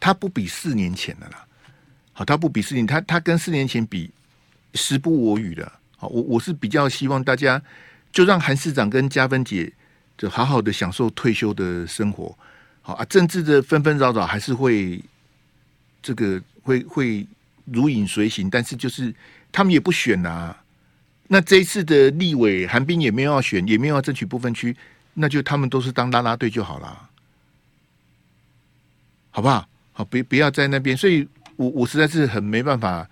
[0.00, 1.44] 他不比四年前的啦。
[2.14, 4.10] 好，他不比四年，他他跟四年前比，
[4.72, 5.70] 时不我与的。
[5.98, 7.60] 好，我我是比较希望大家
[8.10, 9.70] 就让韩市长跟嘉芬姐
[10.16, 12.34] 就好好的享受退休的生活。
[12.80, 14.98] 好啊，政治的纷纷扰扰还是会。
[16.04, 17.26] 这个会会
[17.64, 19.12] 如影随形，但是就是
[19.50, 20.54] 他们也不选啊。
[21.28, 24.76] 那这一次的立委韩冰也没有要选，也没有要争取部分区，
[25.14, 27.08] 那就他们都是当拉拉队就好了，
[29.30, 29.66] 好不好？
[29.94, 30.94] 好，别不要在那边。
[30.94, 33.08] 所以我我实在是很没办法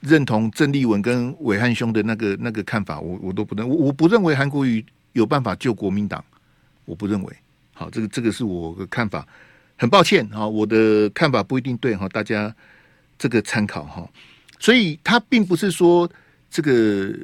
[0.00, 6.22] 认同郑丽文跟伟汉兄的那个那个看法，我我都不认，我我不认为韩国瑜有办法救国民党，
[6.84, 7.36] 我不认为。
[7.72, 9.26] 好，这个这个是我的看法。
[9.84, 12.50] 很抱歉哈，我的看法不一定对哈，大家
[13.18, 14.08] 这个参考哈。
[14.58, 16.10] 所以他并不是说
[16.50, 17.14] 这个，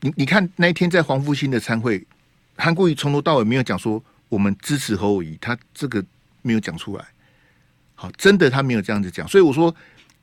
[0.00, 2.06] 你你看那一天在黄复兴的参会，
[2.54, 6.04] 韩国瑜从头到尾没有讲说我们支持侯友谊，他这个
[6.42, 7.04] 没有讲出来。
[7.94, 9.26] 好，真的他没有这样子讲。
[9.26, 9.74] 所以我说，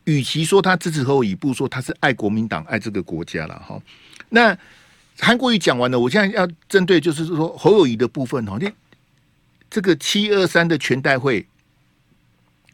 [0.04, 3.82] 与其说他支持侯友谊，不如说他是爱国民党、爱这个国家了哈。
[4.30, 4.56] 那
[5.18, 8.72] 韩国瑜讲完了，我现在要针对就是说侯友宜的部分哈，你
[9.72, 11.44] 这个七二三的全代会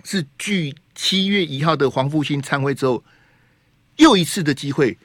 [0.06, 3.04] 是距七月一号的黄复兴参会之后
[3.98, 4.98] 又一次的机会，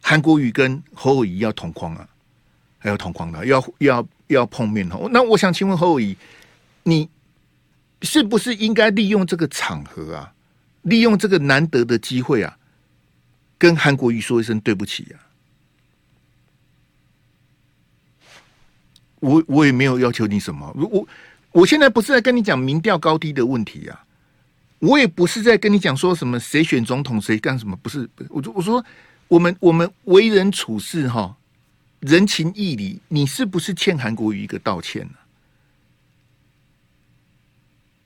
[0.00, 2.08] 韩国瑜跟侯友宜要同框啊，
[2.78, 5.08] 还要同框的，要要要碰面哦。
[5.10, 6.16] 那我想请问侯友宜，
[6.84, 7.08] 你
[8.02, 10.32] 是不是应该利用这个场合啊，
[10.82, 12.56] 利用这个难得的机会啊，
[13.58, 15.26] 跟韩国瑜说一声对不起啊？
[19.18, 21.08] 我我也没有要求你什么，我
[21.50, 24.05] 我现在不是在跟你讲民调高低的问题啊，
[24.78, 28.84] 我也不是在跟你讲说什么谁选总统谁干什么，不是，我我说
[29.28, 31.36] 我们我们为人处事哈，
[32.00, 35.14] 人情义理，你是不是欠韩国瑜一个道歉呢？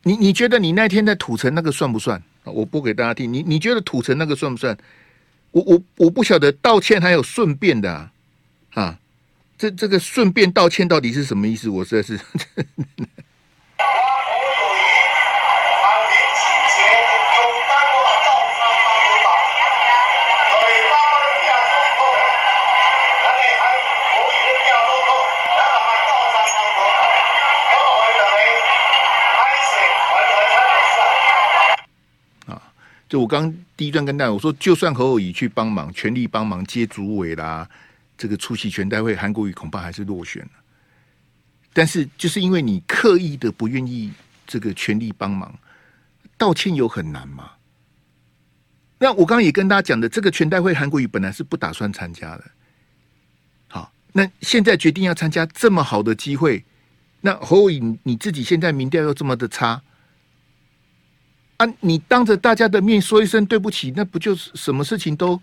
[0.04, 2.22] 你你觉得你那天在土城那个算不算？
[2.44, 4.78] 我播给大家听，你你觉得土城那个算不算？
[5.50, 8.12] 我我我不晓得道歉还有顺便的啊。
[8.70, 8.98] 啊
[9.58, 11.68] 这这个顺便道歉到底是什么意思？
[11.68, 12.18] 我实在是。
[33.10, 37.68] 就我刚第一段跟大家我说，就算侯友宜去帮忙，全力帮忙接主委啦。
[38.16, 40.50] 这个出席全代会，韩国瑜恐怕还是落选了。
[41.72, 44.12] 但是，就是因为你刻意的不愿意
[44.46, 45.52] 这个全力帮忙，
[46.38, 47.50] 道歉有很难吗？
[49.00, 52.44] 那我刚刚也跟大家讲的，这个全代会，韩国瑜本来是不打算参加的。
[53.66, 56.64] 好，那现在决定要参加这么好的机会，
[57.22, 59.82] 那侯友宜你自己现在民调又这么的差
[61.60, 61.74] 啊！
[61.80, 65.38] 你当着大家的面说一声对不起，那不就是什么事情都？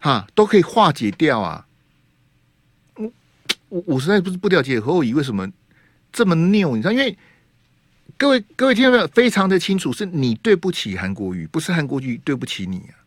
[0.00, 1.66] 哈，都可以化解掉啊！
[2.94, 3.12] 我
[3.68, 5.46] 我我实在不是不了解侯友宜为什么
[6.10, 6.92] 这么拗，你知道？
[6.92, 7.18] 因为
[8.16, 9.06] 各位各位听到没有？
[9.08, 13.04] 非常的清楚，是你对不起韩国瑜，不是韩国瑜对不起你啊！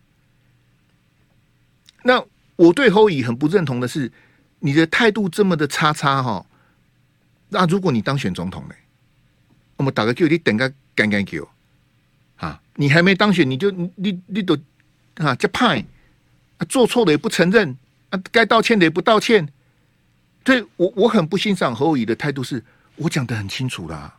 [2.03, 2.23] 那
[2.55, 4.11] 我对侯友宜很不认同的是，
[4.59, 6.45] 你的态度这么的差差哈。
[7.49, 8.75] 那如果你当选总统呢？
[9.77, 11.49] 我们打个 Q，你等个干干 Q
[12.37, 12.61] 啊！
[12.75, 14.57] 你还没当选，你就你你都
[15.15, 15.83] 啊就派。
[16.69, 17.77] 做错了也不承认，
[18.09, 19.45] 啊，该道歉的也不道歉。
[20.41, 22.63] 对我，我很不欣赏侯友宜的态度是，
[22.95, 24.15] 我讲的很清楚啦，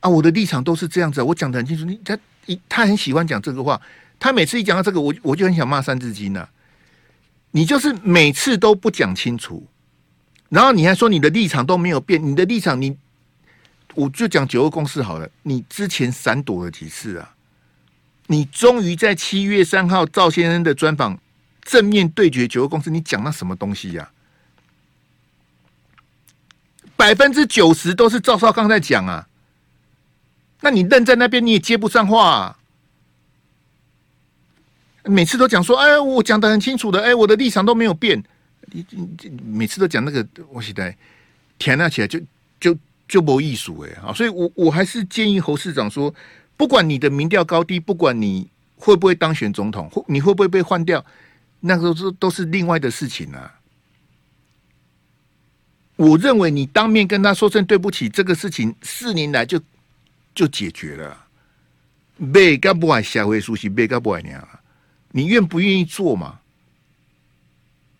[0.00, 1.84] 啊，我的立场都是这样子，我讲的很清楚。
[1.84, 3.80] 你他一他很喜欢讲这个话，
[4.18, 6.48] 他每次一讲到这个，我我就很想骂三字经呢。
[7.52, 9.66] 你就是每次都不讲清楚，
[10.48, 12.96] 然后你还说你的立场都没有变，你的立场你，
[13.94, 17.34] 我就讲九二共识好了，你之前闪躲了几次啊？
[18.28, 21.18] 你终于在七月三号赵先生的专访。
[21.64, 24.10] 正面对决九二共识，你讲那什么东西呀、
[26.96, 29.28] 百分之九十都是赵少康在讲啊，
[30.60, 32.58] 那你愣在那边，你也接不上话、啊。
[35.04, 38.20] 每次都讲说，哎，我讲得很清楚的，哎，我的立场都没有变。
[38.72, 40.96] 你你每次都讲那个，我现在
[41.58, 42.20] 填了起来就
[42.58, 42.76] 就
[43.12, 44.10] 就没艺术哎啊！
[44.10, 46.14] 所以我我还是建议侯市长说，
[46.56, 51.04] 不管你的民调高低，不管你会不会当选总统，或你会不会被换掉。
[51.60, 53.60] 那个是都是另外的事情啊。
[55.96, 59.60] 我认为你当面跟他说声对不起，这个事情四年来就
[60.34, 61.26] 就解决了。
[62.32, 64.48] 被干不完下回熟悉，被干不完娘，
[65.10, 66.40] 你愿不愿意做嘛？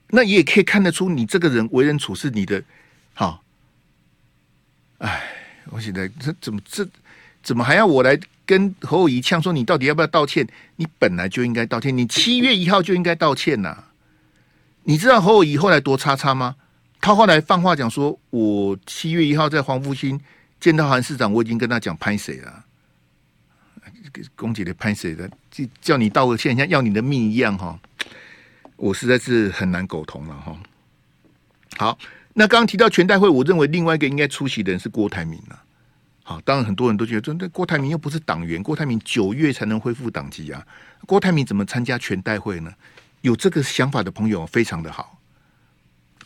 [0.08, 2.64] 那也可以看得出你这个人为人处事，你的
[3.12, 3.41] 好。
[5.02, 5.22] 哎，
[5.66, 6.86] 我现在这怎么这
[7.42, 8.18] 怎么还要我来？
[8.44, 10.46] 跟侯友宜呛说：“你到底要不要道歉？
[10.74, 13.84] 你本来就应该道歉，你七月一号就应该道歉呐、
[14.82, 16.56] 你知道侯友宜后来多叉叉吗？
[17.00, 20.20] 他后来放话讲说：我七月一号在黄复兴
[20.60, 22.64] 见到韩市长，我已经跟他讲拍谁了，
[24.34, 27.78] 公姐的拍谁的，就叫你道个歉，像要你的命一样哈！
[28.76, 30.56] 我实在是很难苟同了哈。
[31.78, 31.98] 好，
[32.34, 35.62] 那刚刚提到全代会，我认为另外一个应该出席的人是郭台铭了。”
[36.24, 40.64] 好，当然很多人都觉得，真的郭台铭又不是党员，郭台铭九月才能恢复党籍啊，
[41.04, 42.72] 郭台铭怎么参加全代会呢？
[43.22, 45.18] 有这个想法的朋友非常的好。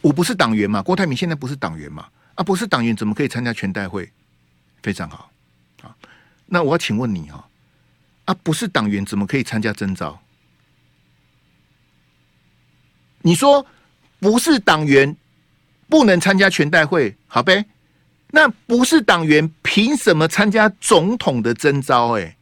[0.03, 4.12] 我不是党员嘛，郭台铭现在不是党员嘛，啊，不是党员怎么可以参加全代会？
[4.83, 5.31] 非常好，
[5.83, 5.97] 啊，
[6.45, 7.49] 那我要请问你哈，
[8.27, 10.21] 啊，不是党员怎么可以参加征召？
[13.23, 13.66] 你说
[14.21, 15.16] 不是党员
[15.88, 17.64] 不能参加全代会，好呗？
[18.33, 22.18] 那不是党员，凭什么参加总统的征召？
[22.18, 22.37] 哎，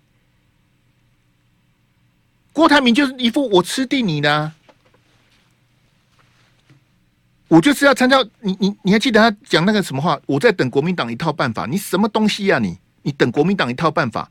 [2.53, 4.53] 郭台铭就是一副我吃定你的，
[7.49, 8.17] 我就是要参加。
[8.41, 10.19] 你你你还记得他讲那个什么话？
[10.27, 11.67] 我在等国民党一套办法。
[11.67, 14.31] 你什么东西呀、你你等国民党一套办法？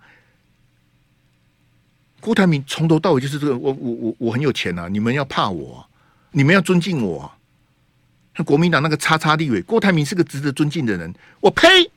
[2.19, 3.58] 郭台铭从头到尾就是这个。
[3.58, 4.88] 我我我我很有钱啊！
[4.88, 5.88] 你们要怕我，
[6.32, 7.32] 你们要尊敬我。
[8.36, 11.13] 那国民党那个叉叉立委，郭台铭是个值得尊敬的人。
[11.39, 11.91] 我呸！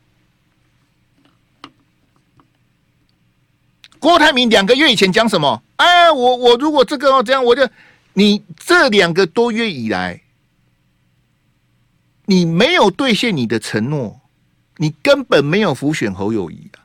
[3.98, 5.62] 郭台铭两个月以前讲什么？
[5.76, 7.68] 哎，我我如果这个这样，我就
[8.12, 10.22] 你这两个多月以来，
[12.26, 14.20] 你没有兑现你的承诺，
[14.76, 16.84] 你根本没有辅选侯友谊啊！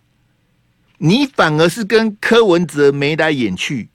[0.97, 3.89] 你反而是跟柯文哲眉来眼去，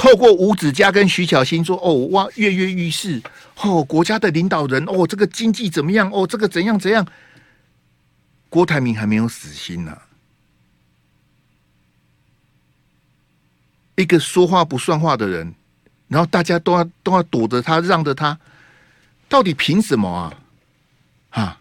[0.00, 3.20] 透过吴子嘉跟徐巧芯说：“哦，哇，跃跃欲试
[3.58, 6.10] 哦，国家的领导人哦，这个经济怎么样？
[6.10, 7.06] 哦，这个怎样怎样？”
[8.48, 9.94] 郭台铭还没有死心呢、
[13.96, 15.54] 一个说话不算话的人，
[16.08, 18.40] 然后大家都要都要躲着他，让着他，
[19.28, 20.34] 到底凭什么啊？
[21.28, 21.60] 啊，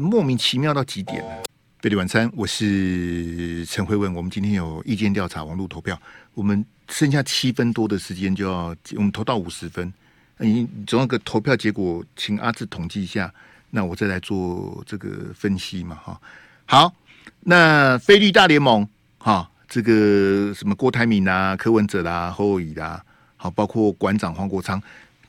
[0.00, 1.42] 莫名其妙到极点了。
[1.82, 4.14] 贝蒂晚餐，我是陈慧文。
[4.14, 6.00] 我们今天有意见调查，网络投票，
[6.32, 9.92] 我们剩下七分多的时间就要，我们投到五十分。
[10.38, 13.32] 你总有个投票结果，请阿志统计一下，
[13.70, 15.96] 那我再来做这个分析嘛。
[15.96, 16.20] 哈，
[16.66, 16.94] 好，
[17.40, 19.50] 那菲律大联盟，哈。
[19.68, 23.04] 这个什么郭台铭啊、柯文哲啦、啊、侯友宜啦，
[23.36, 24.80] 好，包括馆长黄国昌，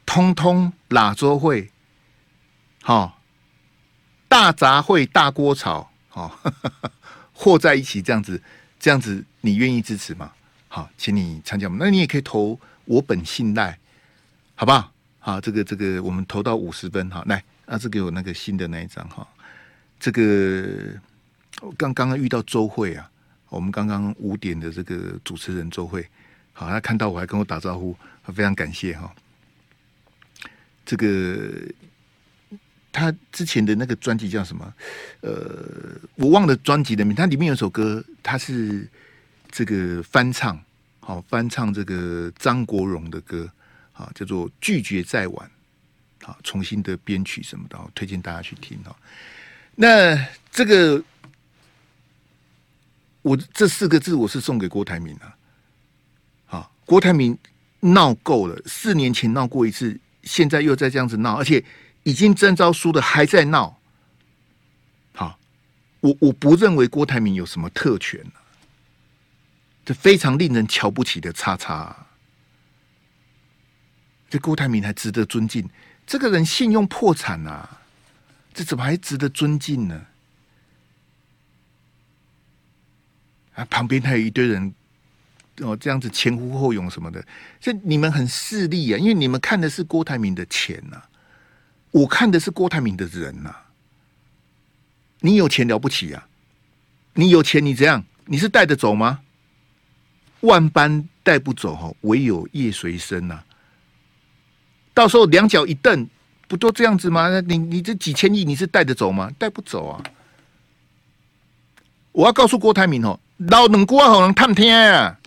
[0.06, 1.72] 通通拉州会，
[2.84, 3.20] 好，
[4.28, 6.40] 大杂烩大锅炒，好，
[7.34, 8.40] 和在一起这样子，
[8.80, 10.32] 这样子你愿意支持吗？
[10.68, 11.68] 好，请你参加？
[11.68, 13.78] 那你也可以投我本信赖，
[14.56, 14.92] 好不好？
[15.20, 19.28] 好，这个这个我们投到五十分，好，来，阿志给我那个新的那一张哈，
[20.00, 20.94] 这个
[21.78, 23.10] 刚刚刚遇到周慧啊。
[23.50, 26.06] 我们刚刚五点的这个主持人周慧，
[26.52, 29.10] 好，他看到我还跟我打招呼，非常感谢哈。
[30.86, 31.50] 这个
[32.92, 34.74] 他之前的那个专辑叫什么？
[35.22, 35.66] 呃，
[36.16, 37.16] 我忘了专辑的名。
[37.16, 38.86] 它里面有首歌，它是
[39.58, 40.64] 这个翻唱，
[41.00, 43.50] 好翻唱这个张国荣的歌，
[43.92, 45.50] 啊，叫做《拒绝再玩》，
[46.28, 48.96] 好，重新的编曲什么的，推荐大家去听哦。
[49.74, 50.16] 那
[50.52, 51.04] 这个。
[53.24, 55.34] 我这四个字我是送给郭台铭的，
[56.46, 57.38] 好，郭台铭
[57.82, 61.62] 闹够了，四年前闹过一次，现在又在这样子闹，而且
[62.04, 63.78] 已经征召书的还在闹，
[65.14, 65.38] 好，
[66.00, 68.24] 我我不认为郭台铭有什么特权，
[69.88, 71.96] 这非常令人瞧不起的叉叉，
[74.30, 75.66] 这郭台铭还值得尊敬，
[76.06, 77.80] 这个人信用破产啊，
[78.54, 80.06] 这怎么还值得尊敬呢？
[83.56, 84.76] 啊，旁边还有一堆人
[85.62, 87.26] 哦，这样子前呼后拥什么的，
[87.62, 91.02] 这你们很势利啊，因为你们看的是郭台铭的钱呐、
[91.92, 93.56] 我看的是郭台铭的人呐、
[95.22, 96.28] 你有钱了不起啊？
[97.14, 98.04] 你有钱你怎样？
[98.26, 99.22] 你是带得走吗？
[100.42, 103.46] 万般带不走哈，唯有业随身呐、啊。
[104.94, 106.08] 到时候两脚一蹬，
[106.48, 107.40] 不都这样子吗？
[107.42, 109.32] 你你这几千亿你是带得走吗？
[109.38, 110.04] 带不走啊！
[112.12, 113.20] 我要告诉郭台铭哦。
[113.38, 115.20] 老两股啊，可能探听啊，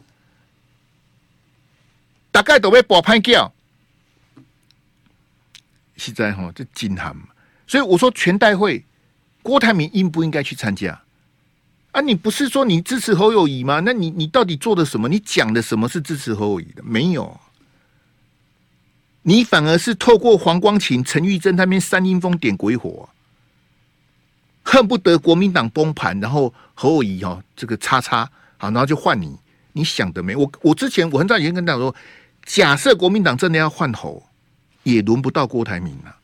[2.33, 3.53] 大概都被博拍掉，
[5.97, 7.15] 实在哈，这惊撼。
[7.69, 8.85] 所以我说，全代会
[9.43, 11.01] 郭台铭应不应该去参加？
[11.93, 13.81] 啊，你不是说你支持侯友谊吗？
[13.81, 15.09] 那你你到底做的什么？
[15.09, 16.83] 你讲的什么是支持侯友谊的？
[16.85, 17.41] 没有，
[19.23, 23.09] 你反而是透过黄光芹、陈玉珍那边煽阴风点鬼火。
[24.63, 28.25] 恨不得国民党崩盘，然后侯友谊哦，这个叉叉
[28.57, 29.37] 好，然后就换你。
[29.73, 30.37] 你想得没？
[30.37, 31.95] 我我之前我很早以前跟大家说，
[32.45, 34.23] 假设国民党真的要换侯，
[34.85, 36.17] 也轮不到郭台铭了。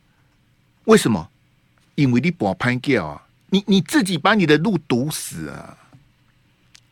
[0.85, 1.29] 为什么？
[1.95, 5.77] 因为你不拍掉啊，你你自己把你的路堵死啊。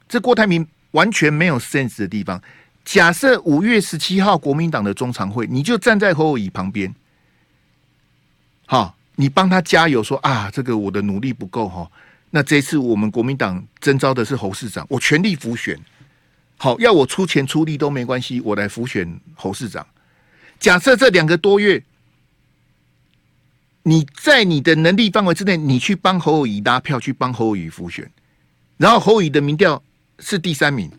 [0.07, 2.41] 这郭台铭完全没有 sense 的地方。
[2.83, 6.93] 假设五月十七号国民党的中常会，你就站在侯友宜旁边，
[8.65, 8.95] 好。
[9.17, 11.89] 你帮他加油说，啊，这个我的努力不够哈。
[12.31, 15.79] 那这次我们国民党征召的是侯市长，我全力辅选。
[16.57, 19.87] 好，要我出钱出力都没关系，我来辅选侯市长。
[20.59, 21.81] 假设这两个多月，
[23.87, 28.11] 你在你的能力范围之内，你去帮侯友宜拉票，去帮侯友宜辅选，
[28.77, 29.81] 然后侯友宜的民调
[30.17, 30.91] 是第三名，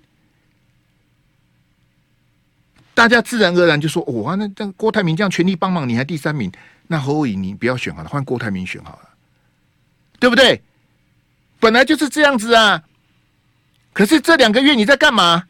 [2.95, 6.51] 大家自然而然就说：哇，那这郭台铭这样全力帮忙，你还第三名？
[6.87, 9.09] 那侯友宜你不要选好了，换郭台铭选好了，
[10.21, 10.63] 对不对？
[11.59, 12.85] 本来就是这样子啊。
[13.93, 15.49] 可是这两个月你在干嘛？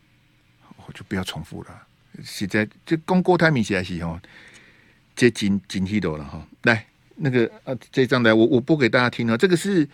[0.87, 1.82] 我就不要重复了。
[2.24, 4.18] 现在这攻郭台铭现在是哦，
[5.14, 6.47] 这金金气斗了哈。
[6.62, 9.36] 来，那个啊，这张来，我我播给大家听啊。
[9.36, 9.88] 这个是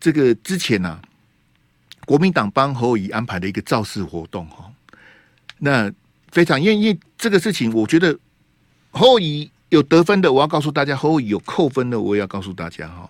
[0.00, 1.02] 这个之前呐、啊，
[2.06, 4.72] 国民党帮侯友宜安排的一个造势活动哈。
[5.58, 5.92] 那
[6.32, 8.18] 非常，因为这个事情，我觉得
[8.90, 13.08] 侯友宜有得分的，我要告诉大家；侯友宜有扣分的，我也要告诉大家哈。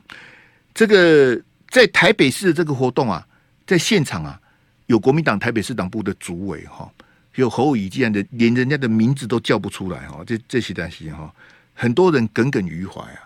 [0.75, 3.27] 这个在台北市的这个活动啊，
[3.67, 4.41] 在现场啊，
[4.87, 6.91] 有国民党台北市党部的主委哈。
[7.37, 11.35] 有侯友宜这样的，连人家的名字都叫不出来哈，这这些东西哈，
[11.73, 13.24] 很多人耿耿于怀啊。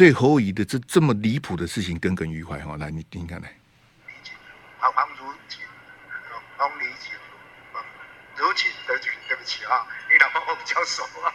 [0.00, 3.52] 对侯友宜的这这么离谱的事情耿耿于怀哈，来你听看来。
[9.28, 11.28] 对不起啊，你老婆我比较熟啊。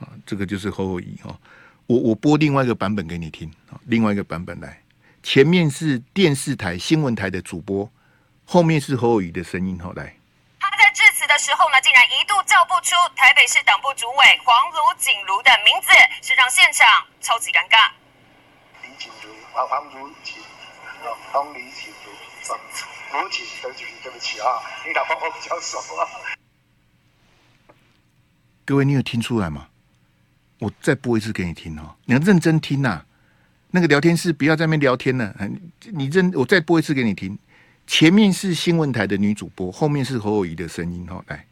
[0.00, 1.38] 啊，这个就是侯友宜哈。
[1.86, 4.82] 我我播另外一个版本给你听啊，另外一个版本来，
[5.22, 7.88] 前面是电视台新闻台的主播，
[8.44, 10.16] 后面是侯友宜的声音哈，来。
[11.36, 16.88] 的时候呢，竟然一度叫不出台北市党部主委黄卢锦如的名字，是让现场
[17.20, 17.90] 超级尴尬。
[18.82, 20.42] 李锦如，黄黄卢锦，
[21.30, 22.10] 黄李锦如，
[23.20, 24.48] 卢锦，对不起，对不起啊，
[24.86, 26.08] 你老婆我比较熟啊。
[28.64, 29.68] 各位，你有听出来吗？
[30.60, 33.04] 我再播一次给你听哦，你要认真听呐、啊。
[33.72, 35.34] 那个聊天室不要在那边聊天了，
[35.92, 37.38] 你认，我再播一次给你听。
[37.86, 41.06] 前面是新闻台的女主播，后面是侯友宜的声音。
[41.06, 41.46] 哈，来，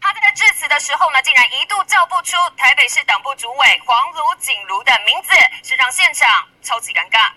[0.00, 5.30] 他在致辞的时候呢，竟然一度叫不出台北市党部主委黄如锦如的名字，
[5.62, 6.28] 是让现场
[6.62, 7.32] 超级尴尬。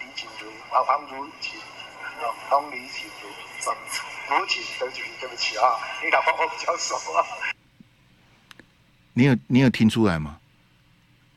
[0.00, 1.52] 李锦如，啊黄卢锦，
[2.48, 3.28] 黄李锦如，
[4.36, 5.64] 卢锦，对不起，对不起啊，
[6.04, 7.24] 你老婆我比较熟啊。
[9.14, 10.38] 你有你有听出来吗？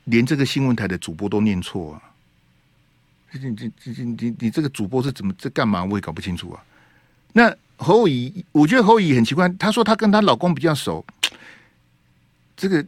[0.04, 2.14] 连这个新闻台的主播都念错啊！
[3.42, 5.84] 你你你你你这个主播是怎么在干嘛？
[5.84, 6.64] 我也搞不清楚啊。
[7.34, 9.50] 那侯友宜，我觉得侯友宜很奇怪。
[9.60, 11.06] 她说她跟她老公比较熟，
[12.56, 12.86] 这个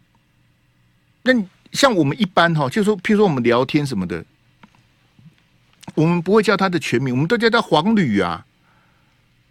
[1.24, 1.34] 那
[1.74, 4.24] 像我们一般哈，就说，譬如说我们聊天什么的，
[5.96, 8.46] 我们不会叫她的全名，我们都叫她黄吕啊，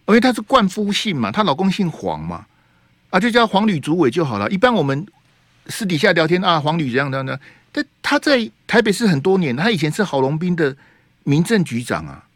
[0.07, 2.47] 因为她是冠夫姓嘛，她老公姓黄嘛，
[3.11, 4.51] 啊，就叫黄吕主委就好了。
[4.51, 5.07] 一般我们
[5.67, 7.39] 私底下聊天啊，黄吕这样这样的。
[7.77, 10.75] 他他在台北市很多年，他以前是郝龙斌的
[11.25, 12.27] 民政局长啊，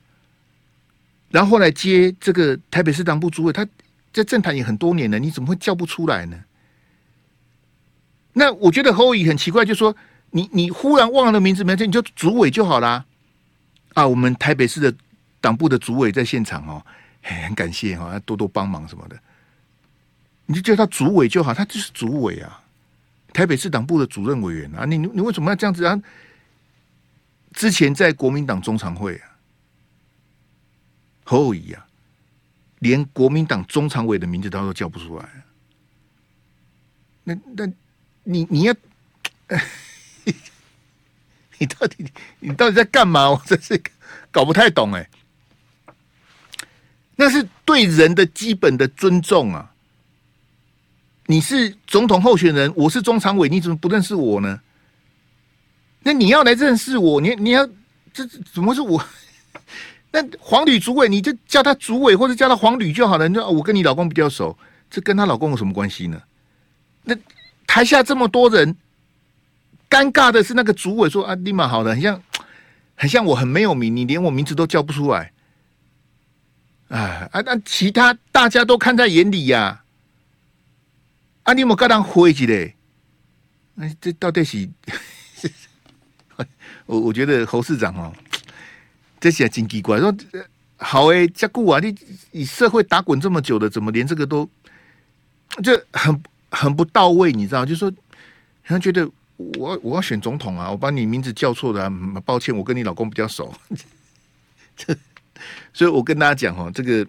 [1.31, 3.67] 然后来接这个台北市党部主委，他
[4.13, 6.39] 在政坛也很多年了，你怎么会叫不出来呢？
[8.35, 9.97] 那我觉得侯友很奇怪，就说
[10.31, 13.07] 你你忽然忘了名字没记，你就主委就好啦。
[13.95, 14.95] 啊，我们台北市的
[15.41, 16.85] 党部的主委在现场哦，
[17.23, 19.19] 很感谢哈，多多帮忙什么的，
[20.45, 22.63] 你就叫他主委就好，他就是主委啊。
[23.33, 26.01] 台北市党部的主任委员啊，你你为什么要这样子啊？
[27.53, 29.37] 之前在国民党中常会啊，
[31.25, 31.87] 侯友宜啊，
[32.79, 35.29] 连国民党中常委的名字他都叫不出来。
[37.25, 37.67] 那那
[38.25, 38.75] 你你要，
[41.59, 42.07] 你到底
[42.39, 43.31] 你到底在干嘛？
[43.31, 43.81] 我真是
[44.31, 45.09] 搞不太懂哎。
[47.17, 49.70] 那是对人的基本的尊重啊。
[51.31, 54.61] 你是总统候选人，我是中常委，你怎么不认识我呢？
[56.03, 57.65] 那你要来认识我，你你要
[58.13, 59.01] 这怎么是我？
[60.11, 63.29] 那黄旅主委，你就叫他主委或者叫他黄旅就好了。
[63.29, 64.59] 你说我跟你老公比较熟，
[64.91, 66.21] 这跟他老公有什么关系呢？
[67.05, 67.15] 那
[67.65, 68.75] 台下这么多人，
[69.89, 72.21] 尴尬的是那个主委说啊，立马好的，很像
[72.97, 75.31] 很像我很没有名，你连我名字都叫不出来。
[76.89, 79.80] 哎啊，那其他大家都看在眼里呀、
[81.51, 81.53] 啊！
[81.53, 82.77] 你有没有跟他回去嘞？
[83.75, 84.69] 那这到底是？
[86.87, 88.13] 我我觉得侯市长哦，
[89.19, 89.99] 这些真奇怪。
[89.99, 90.15] 说
[90.77, 91.81] 好诶，加固啊！
[91.81, 91.93] 你
[92.31, 94.49] 你社会打滚这么久的，怎么连这个都
[95.63, 96.23] 就很
[96.53, 97.33] 很不到位？
[97.33, 97.67] 你知道？
[97.67, 101.91] 就说，好像觉得我我要选总统啊，我把你名字叫错了，啊，
[102.25, 103.53] 抱歉，我跟你老公比较熟。
[104.77, 104.97] 这
[105.73, 107.05] 所以我跟大家讲哦，这个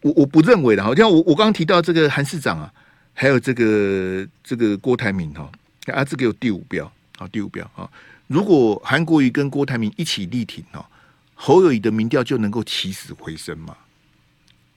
[0.00, 0.82] 我我不认为的。
[0.82, 2.72] 好像我我刚刚提到这个韩市长啊。
[3.20, 5.50] 还有这个这个郭台铭哈
[5.86, 6.84] 啊，这个有第五标
[7.18, 7.90] 啊，第五标啊。
[8.28, 10.88] 如果韩国瑜跟郭台铭一起力挺哈，
[11.34, 13.76] 侯友宜的民调就能够起死回生嘛？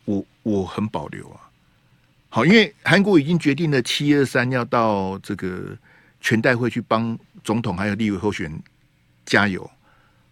[0.05, 1.39] 我我很保留啊。
[2.29, 5.77] 好，因为韩国瑜已经决定了七二三要到这个
[6.19, 8.59] 全代会去帮总统还有立委候选人
[9.23, 9.69] 加油。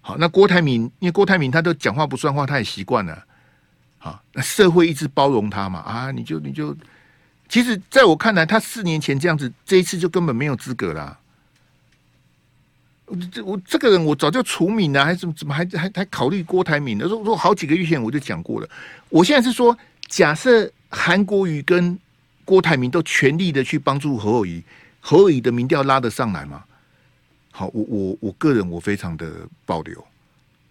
[0.02, 3.24] 好，那郭台铭因为郭台铭他都讲话不算话，他也习惯了。
[4.00, 6.76] 好，那社会一直包容他嘛啊，你就你就。
[7.50, 11.18] 其实，在我看来，他四年前这样子，这一次就根本没有资格啦。
[13.32, 17.08] 这我这个人，我早就除名了，还怎么怎么还还还考虑郭台铭呢？
[17.08, 18.70] 说说好几个月前我就讲过了。
[19.10, 19.76] 我现在是说，
[20.08, 21.98] 假设韩国瑜跟
[22.46, 24.64] 郭台铭都全力的去帮助侯友宜，
[25.00, 26.64] 侯友宜的民调拉得上来吗？
[27.50, 29.28] 好，我我我个人我非常的
[29.66, 30.06] 保留，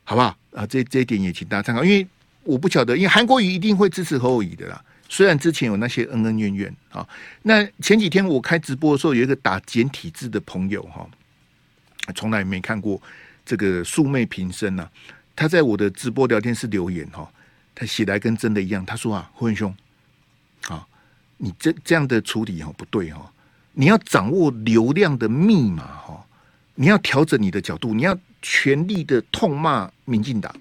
[0.04, 0.36] 好不好？
[0.52, 2.06] 啊，这这一点也请大家参考，因为
[2.44, 4.80] 我不晓得，因为韩国瑜一定会支持侯友宜的啦。
[5.08, 7.08] 虽然之前有那些恩恩怨怨啊，
[7.42, 11.08] 那前几天我开直播的时候，有一个打简体字的朋友哈，
[12.14, 13.00] 从来没看过
[13.44, 14.88] 这个素昧平生呐。
[15.34, 17.26] 他在我的直播聊天室留言哈，
[17.74, 18.84] 他写来跟真的一样。
[18.84, 19.74] 他说啊，辉兄，
[20.68, 20.86] 啊，
[21.38, 23.32] 你这这样的处理哈不对哈，
[23.72, 26.26] 你要掌握流量的密码哈，
[26.74, 30.54] 你要调整你的角度，你要全力的痛骂民进党。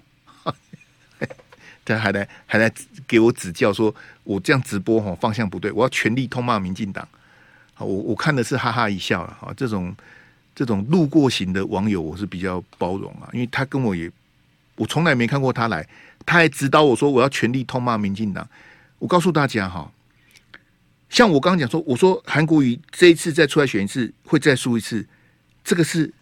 [1.94, 2.72] 他还来还来
[3.06, 7.06] 给我指教，说我这样直播哈方向不对，我要全力痛骂民进党。
[7.74, 9.52] 好，我我看的是哈哈一笑了哈。
[9.56, 9.94] 这种
[10.54, 14.10] 这种路过型的网友，我是比较包容啊，因为他跟我也
[14.76, 15.88] 我从来没看过他来，
[16.26, 18.48] 他还指导我说我要全力痛骂民进党。
[18.98, 19.90] 我告诉大家哈，
[21.08, 25.06] 像我刚刚讲说，我说韩国瑜这一次再出来选一次会再输一次，
[25.62, 26.12] 这个是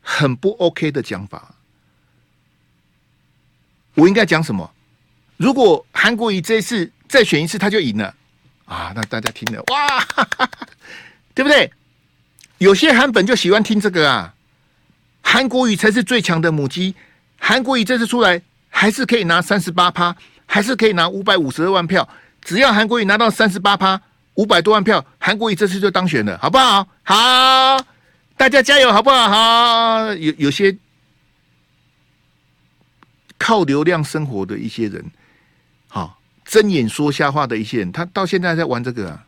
[0.00, 1.55] 很不 OK 的讲法。
[3.96, 4.70] 我应该讲什么？
[5.36, 8.14] 如果韩国瑜这一次再选一次，他就赢了
[8.64, 8.90] 啊！
[8.96, 10.06] 那大家听了哇，
[11.34, 11.70] 对不对？
[12.56, 14.32] 有些韩粉就喜欢听这个啊。
[15.20, 16.94] 韩国瑜才是最强的母鸡。
[17.38, 18.40] 韩国瑜这次出来
[18.70, 20.16] 还是可以拿三十八趴，
[20.46, 22.08] 还是可以拿五百五十二万票。
[22.40, 24.00] 只要韩国瑜拿到三十八趴，
[24.34, 26.86] 五百多万票，韩国瑜这次就当选了，好不好？
[27.02, 27.84] 好，
[28.38, 29.28] 大家加油，好不好？
[29.28, 30.74] 好，有有些。
[33.38, 35.04] 靠流量生活的一些人，
[35.88, 39.26] 好睁眼说瞎话的一些人，他到现在在玩这个啊。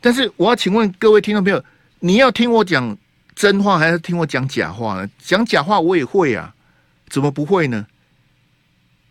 [0.00, 1.62] 但是我要请问各位听众朋友，
[1.98, 2.96] 你要听我讲
[3.34, 5.08] 真话，还是听我讲假话呢？
[5.18, 6.54] 讲假话我也会啊，
[7.08, 7.86] 怎么不会呢？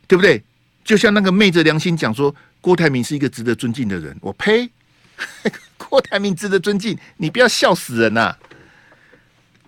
[0.07, 0.43] 对不对？
[0.83, 4.69] 就像那个昧着良心讲说郭台铭是一个值得尊敬的人，我呸！
[5.77, 8.35] 郭台铭值得尊敬，你不要笑死人呐、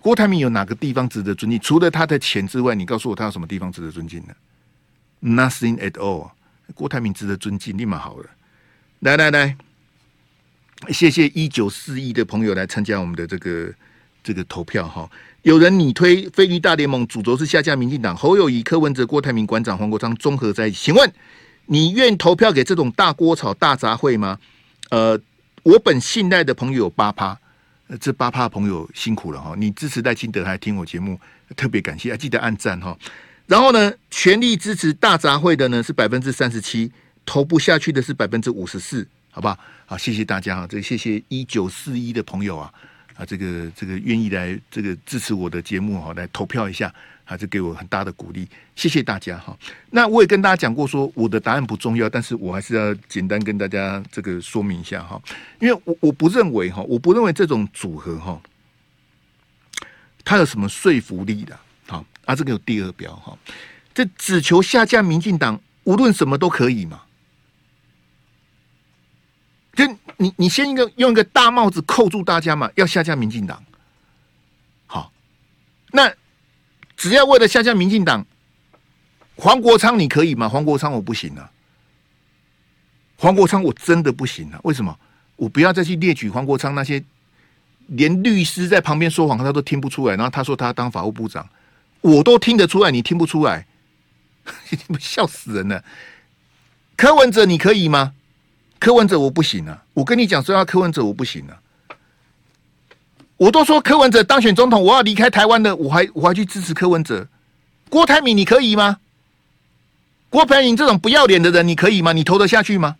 [0.02, 1.60] 郭台铭有哪个地方值得尊敬？
[1.60, 4.34] 除了他的钱之外，你告诉我他有什么地方值得尊敬呢
[5.22, 6.32] ？Nothing at all。
[6.74, 8.26] 郭台铭值得尊敬，立马好了。
[9.00, 9.56] 来来来，
[10.88, 13.72] 谢谢一九四一的朋友来参加我们的这个
[14.24, 15.08] 这个投票哈。
[15.42, 20.78] 有人拟推非绿大联盟，主轴是下架民进党，侯友宜、柯文哲、郭台铭、馆长黄国昌综合在一起。
[20.86, 21.12] 请问
[21.66, 24.36] 你愿投票给这种大锅炒大杂烩吗？
[24.90, 25.20] 呃，
[25.62, 27.38] 我本信赖的朋友八趴。
[28.00, 29.54] 这八趴朋友辛苦了哈！
[29.56, 31.20] 你支持赖清德还听我节目，
[31.56, 32.16] 特别感谢啊！
[32.16, 32.96] 记得按赞哈。
[33.46, 36.90] 然后呢，全力支持大杂烩的呢是百分之三十七，
[37.26, 39.58] 投不下去的是百分之五十四，好不好？
[39.84, 40.66] 好，谢谢大家哈！
[40.66, 42.72] 这谢谢一九四一的朋友啊
[43.14, 46.92] 啊，这个这个愿意来这个支持我的节目哈，来投票一下。
[47.24, 49.56] 还是给我很大的鼓励，谢谢大家哈。
[49.90, 55.20] 那我也跟大家讲过，说我的答案不重要，但是我还是要简单跟大家这个说明一下哈。
[55.60, 58.40] 因为我我不认为哈，我不认为这种组合哈，
[60.24, 61.58] 它有什么说服力的。
[61.86, 63.38] 好啊，这个有第二标哈，
[63.94, 67.02] 这只求下架民进党，无论什么都可以嘛。
[69.74, 69.86] 就
[70.18, 73.62] 你你先一个用一个大帽子扣住大家嘛，要下架民进党。
[74.86, 75.12] 好，
[75.92, 76.12] 那。
[77.02, 78.24] 只要为了下架民进党，
[79.34, 80.48] 黄国昌你可以吗？
[80.48, 81.50] 黄国昌我不行啊，
[83.16, 84.60] 黄国昌我真的不行啊！
[84.62, 84.96] 为什么？
[85.34, 87.02] 我不要再去列举黄国昌那些
[87.88, 91.48] 连律师在旁边说谎他都听不出来，然后他说他当法务部长，
[92.02, 93.66] 我都听得出来，你听不出来，
[95.00, 95.82] 笑死人了。
[96.94, 98.14] 柯文哲你可以吗？
[98.78, 99.82] 柯文哲我不行啊！
[99.94, 101.61] 我跟你讲说要柯文哲我不行啊！
[103.42, 107.26] 我都说柯文哲当选总统，我要离开台湾的，我还我还去支持柯文哲。
[107.90, 108.98] 郭台铭，你可以吗？
[110.30, 112.12] 郭台铭这种不要脸的人，你可以吗？
[112.12, 112.96] 你投得下去吗？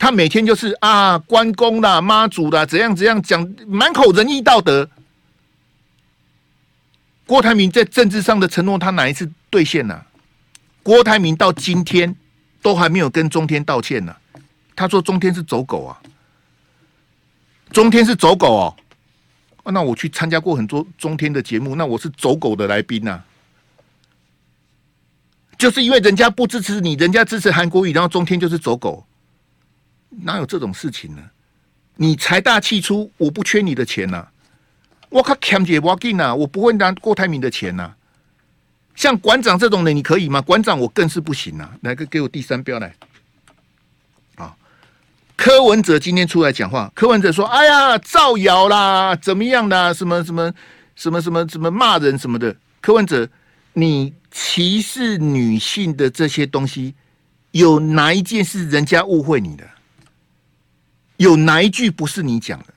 [0.00, 4.90] 他每天就是啊，关公啦、妈祖啦，怎样怎样讲，满口仁义道德。
[7.24, 10.02] 郭台铭在政治上的承诺，他哪一次兑现呢？
[10.82, 12.16] 郭台铭到今天
[12.62, 14.16] 都还没有跟中天道歉呢。
[14.74, 16.00] 他说中天是走狗啊。
[17.72, 18.74] 中天是走狗
[19.62, 23.22] 哦，那我去参加过很多中天的节目，那我是走狗的来宾呐，
[25.58, 29.06] 就是因为人家不支持你，人家支持韩国瑜，然后中天就是走狗，
[30.08, 31.22] 哪有这种事情呢？
[31.96, 34.26] 你财大气粗，我不缺你的钱呐，
[35.10, 37.92] 我靠，强姐我给呐，我不会拿郭台铭的钱呐，
[38.94, 40.40] 像馆长这种人，你可以吗？
[40.40, 42.94] 馆长我更是不行呐，来个给我第三标来。
[45.38, 49.94] 柯文哲今天出来讲话，柯文哲说：“哎呀，造谣啦，怎么样啦？
[49.94, 50.52] 什么什么
[50.96, 53.30] 什么什么什么骂人什么的。”柯文哲，
[53.74, 56.96] 你歧视女性的这些东西，
[57.52, 59.64] 有哪一件是人家误会你的？
[61.18, 62.74] 有哪一句不是你讲的？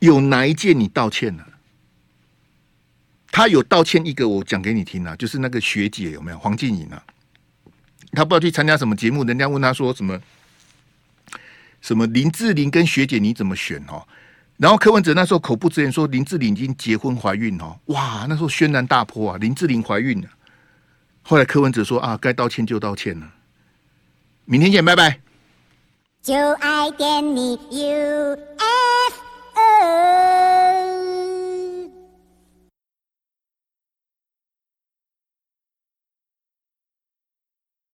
[0.00, 1.46] 有哪一件你道歉了？
[3.30, 7.00] 他有道歉一个，我讲给你听啊，就是那个学姐有没有黄静莹啊？
[8.10, 10.20] 他不知道去参加什么节目，人家问他说什么
[11.88, 14.06] 什么林志玲跟学姐你怎么选哦？
[14.58, 20.28] 然后柯文哲那时候口不择言说林志玲已经结婚怀孕哦，哇，那时候轩然大波啊，林志玲怀孕了。
[21.22, 23.26] 后来柯文哲说啊，该道歉就道歉了。
[24.44, 25.18] 明天见，拜拜。
[26.20, 28.36] 就爱点你 UFO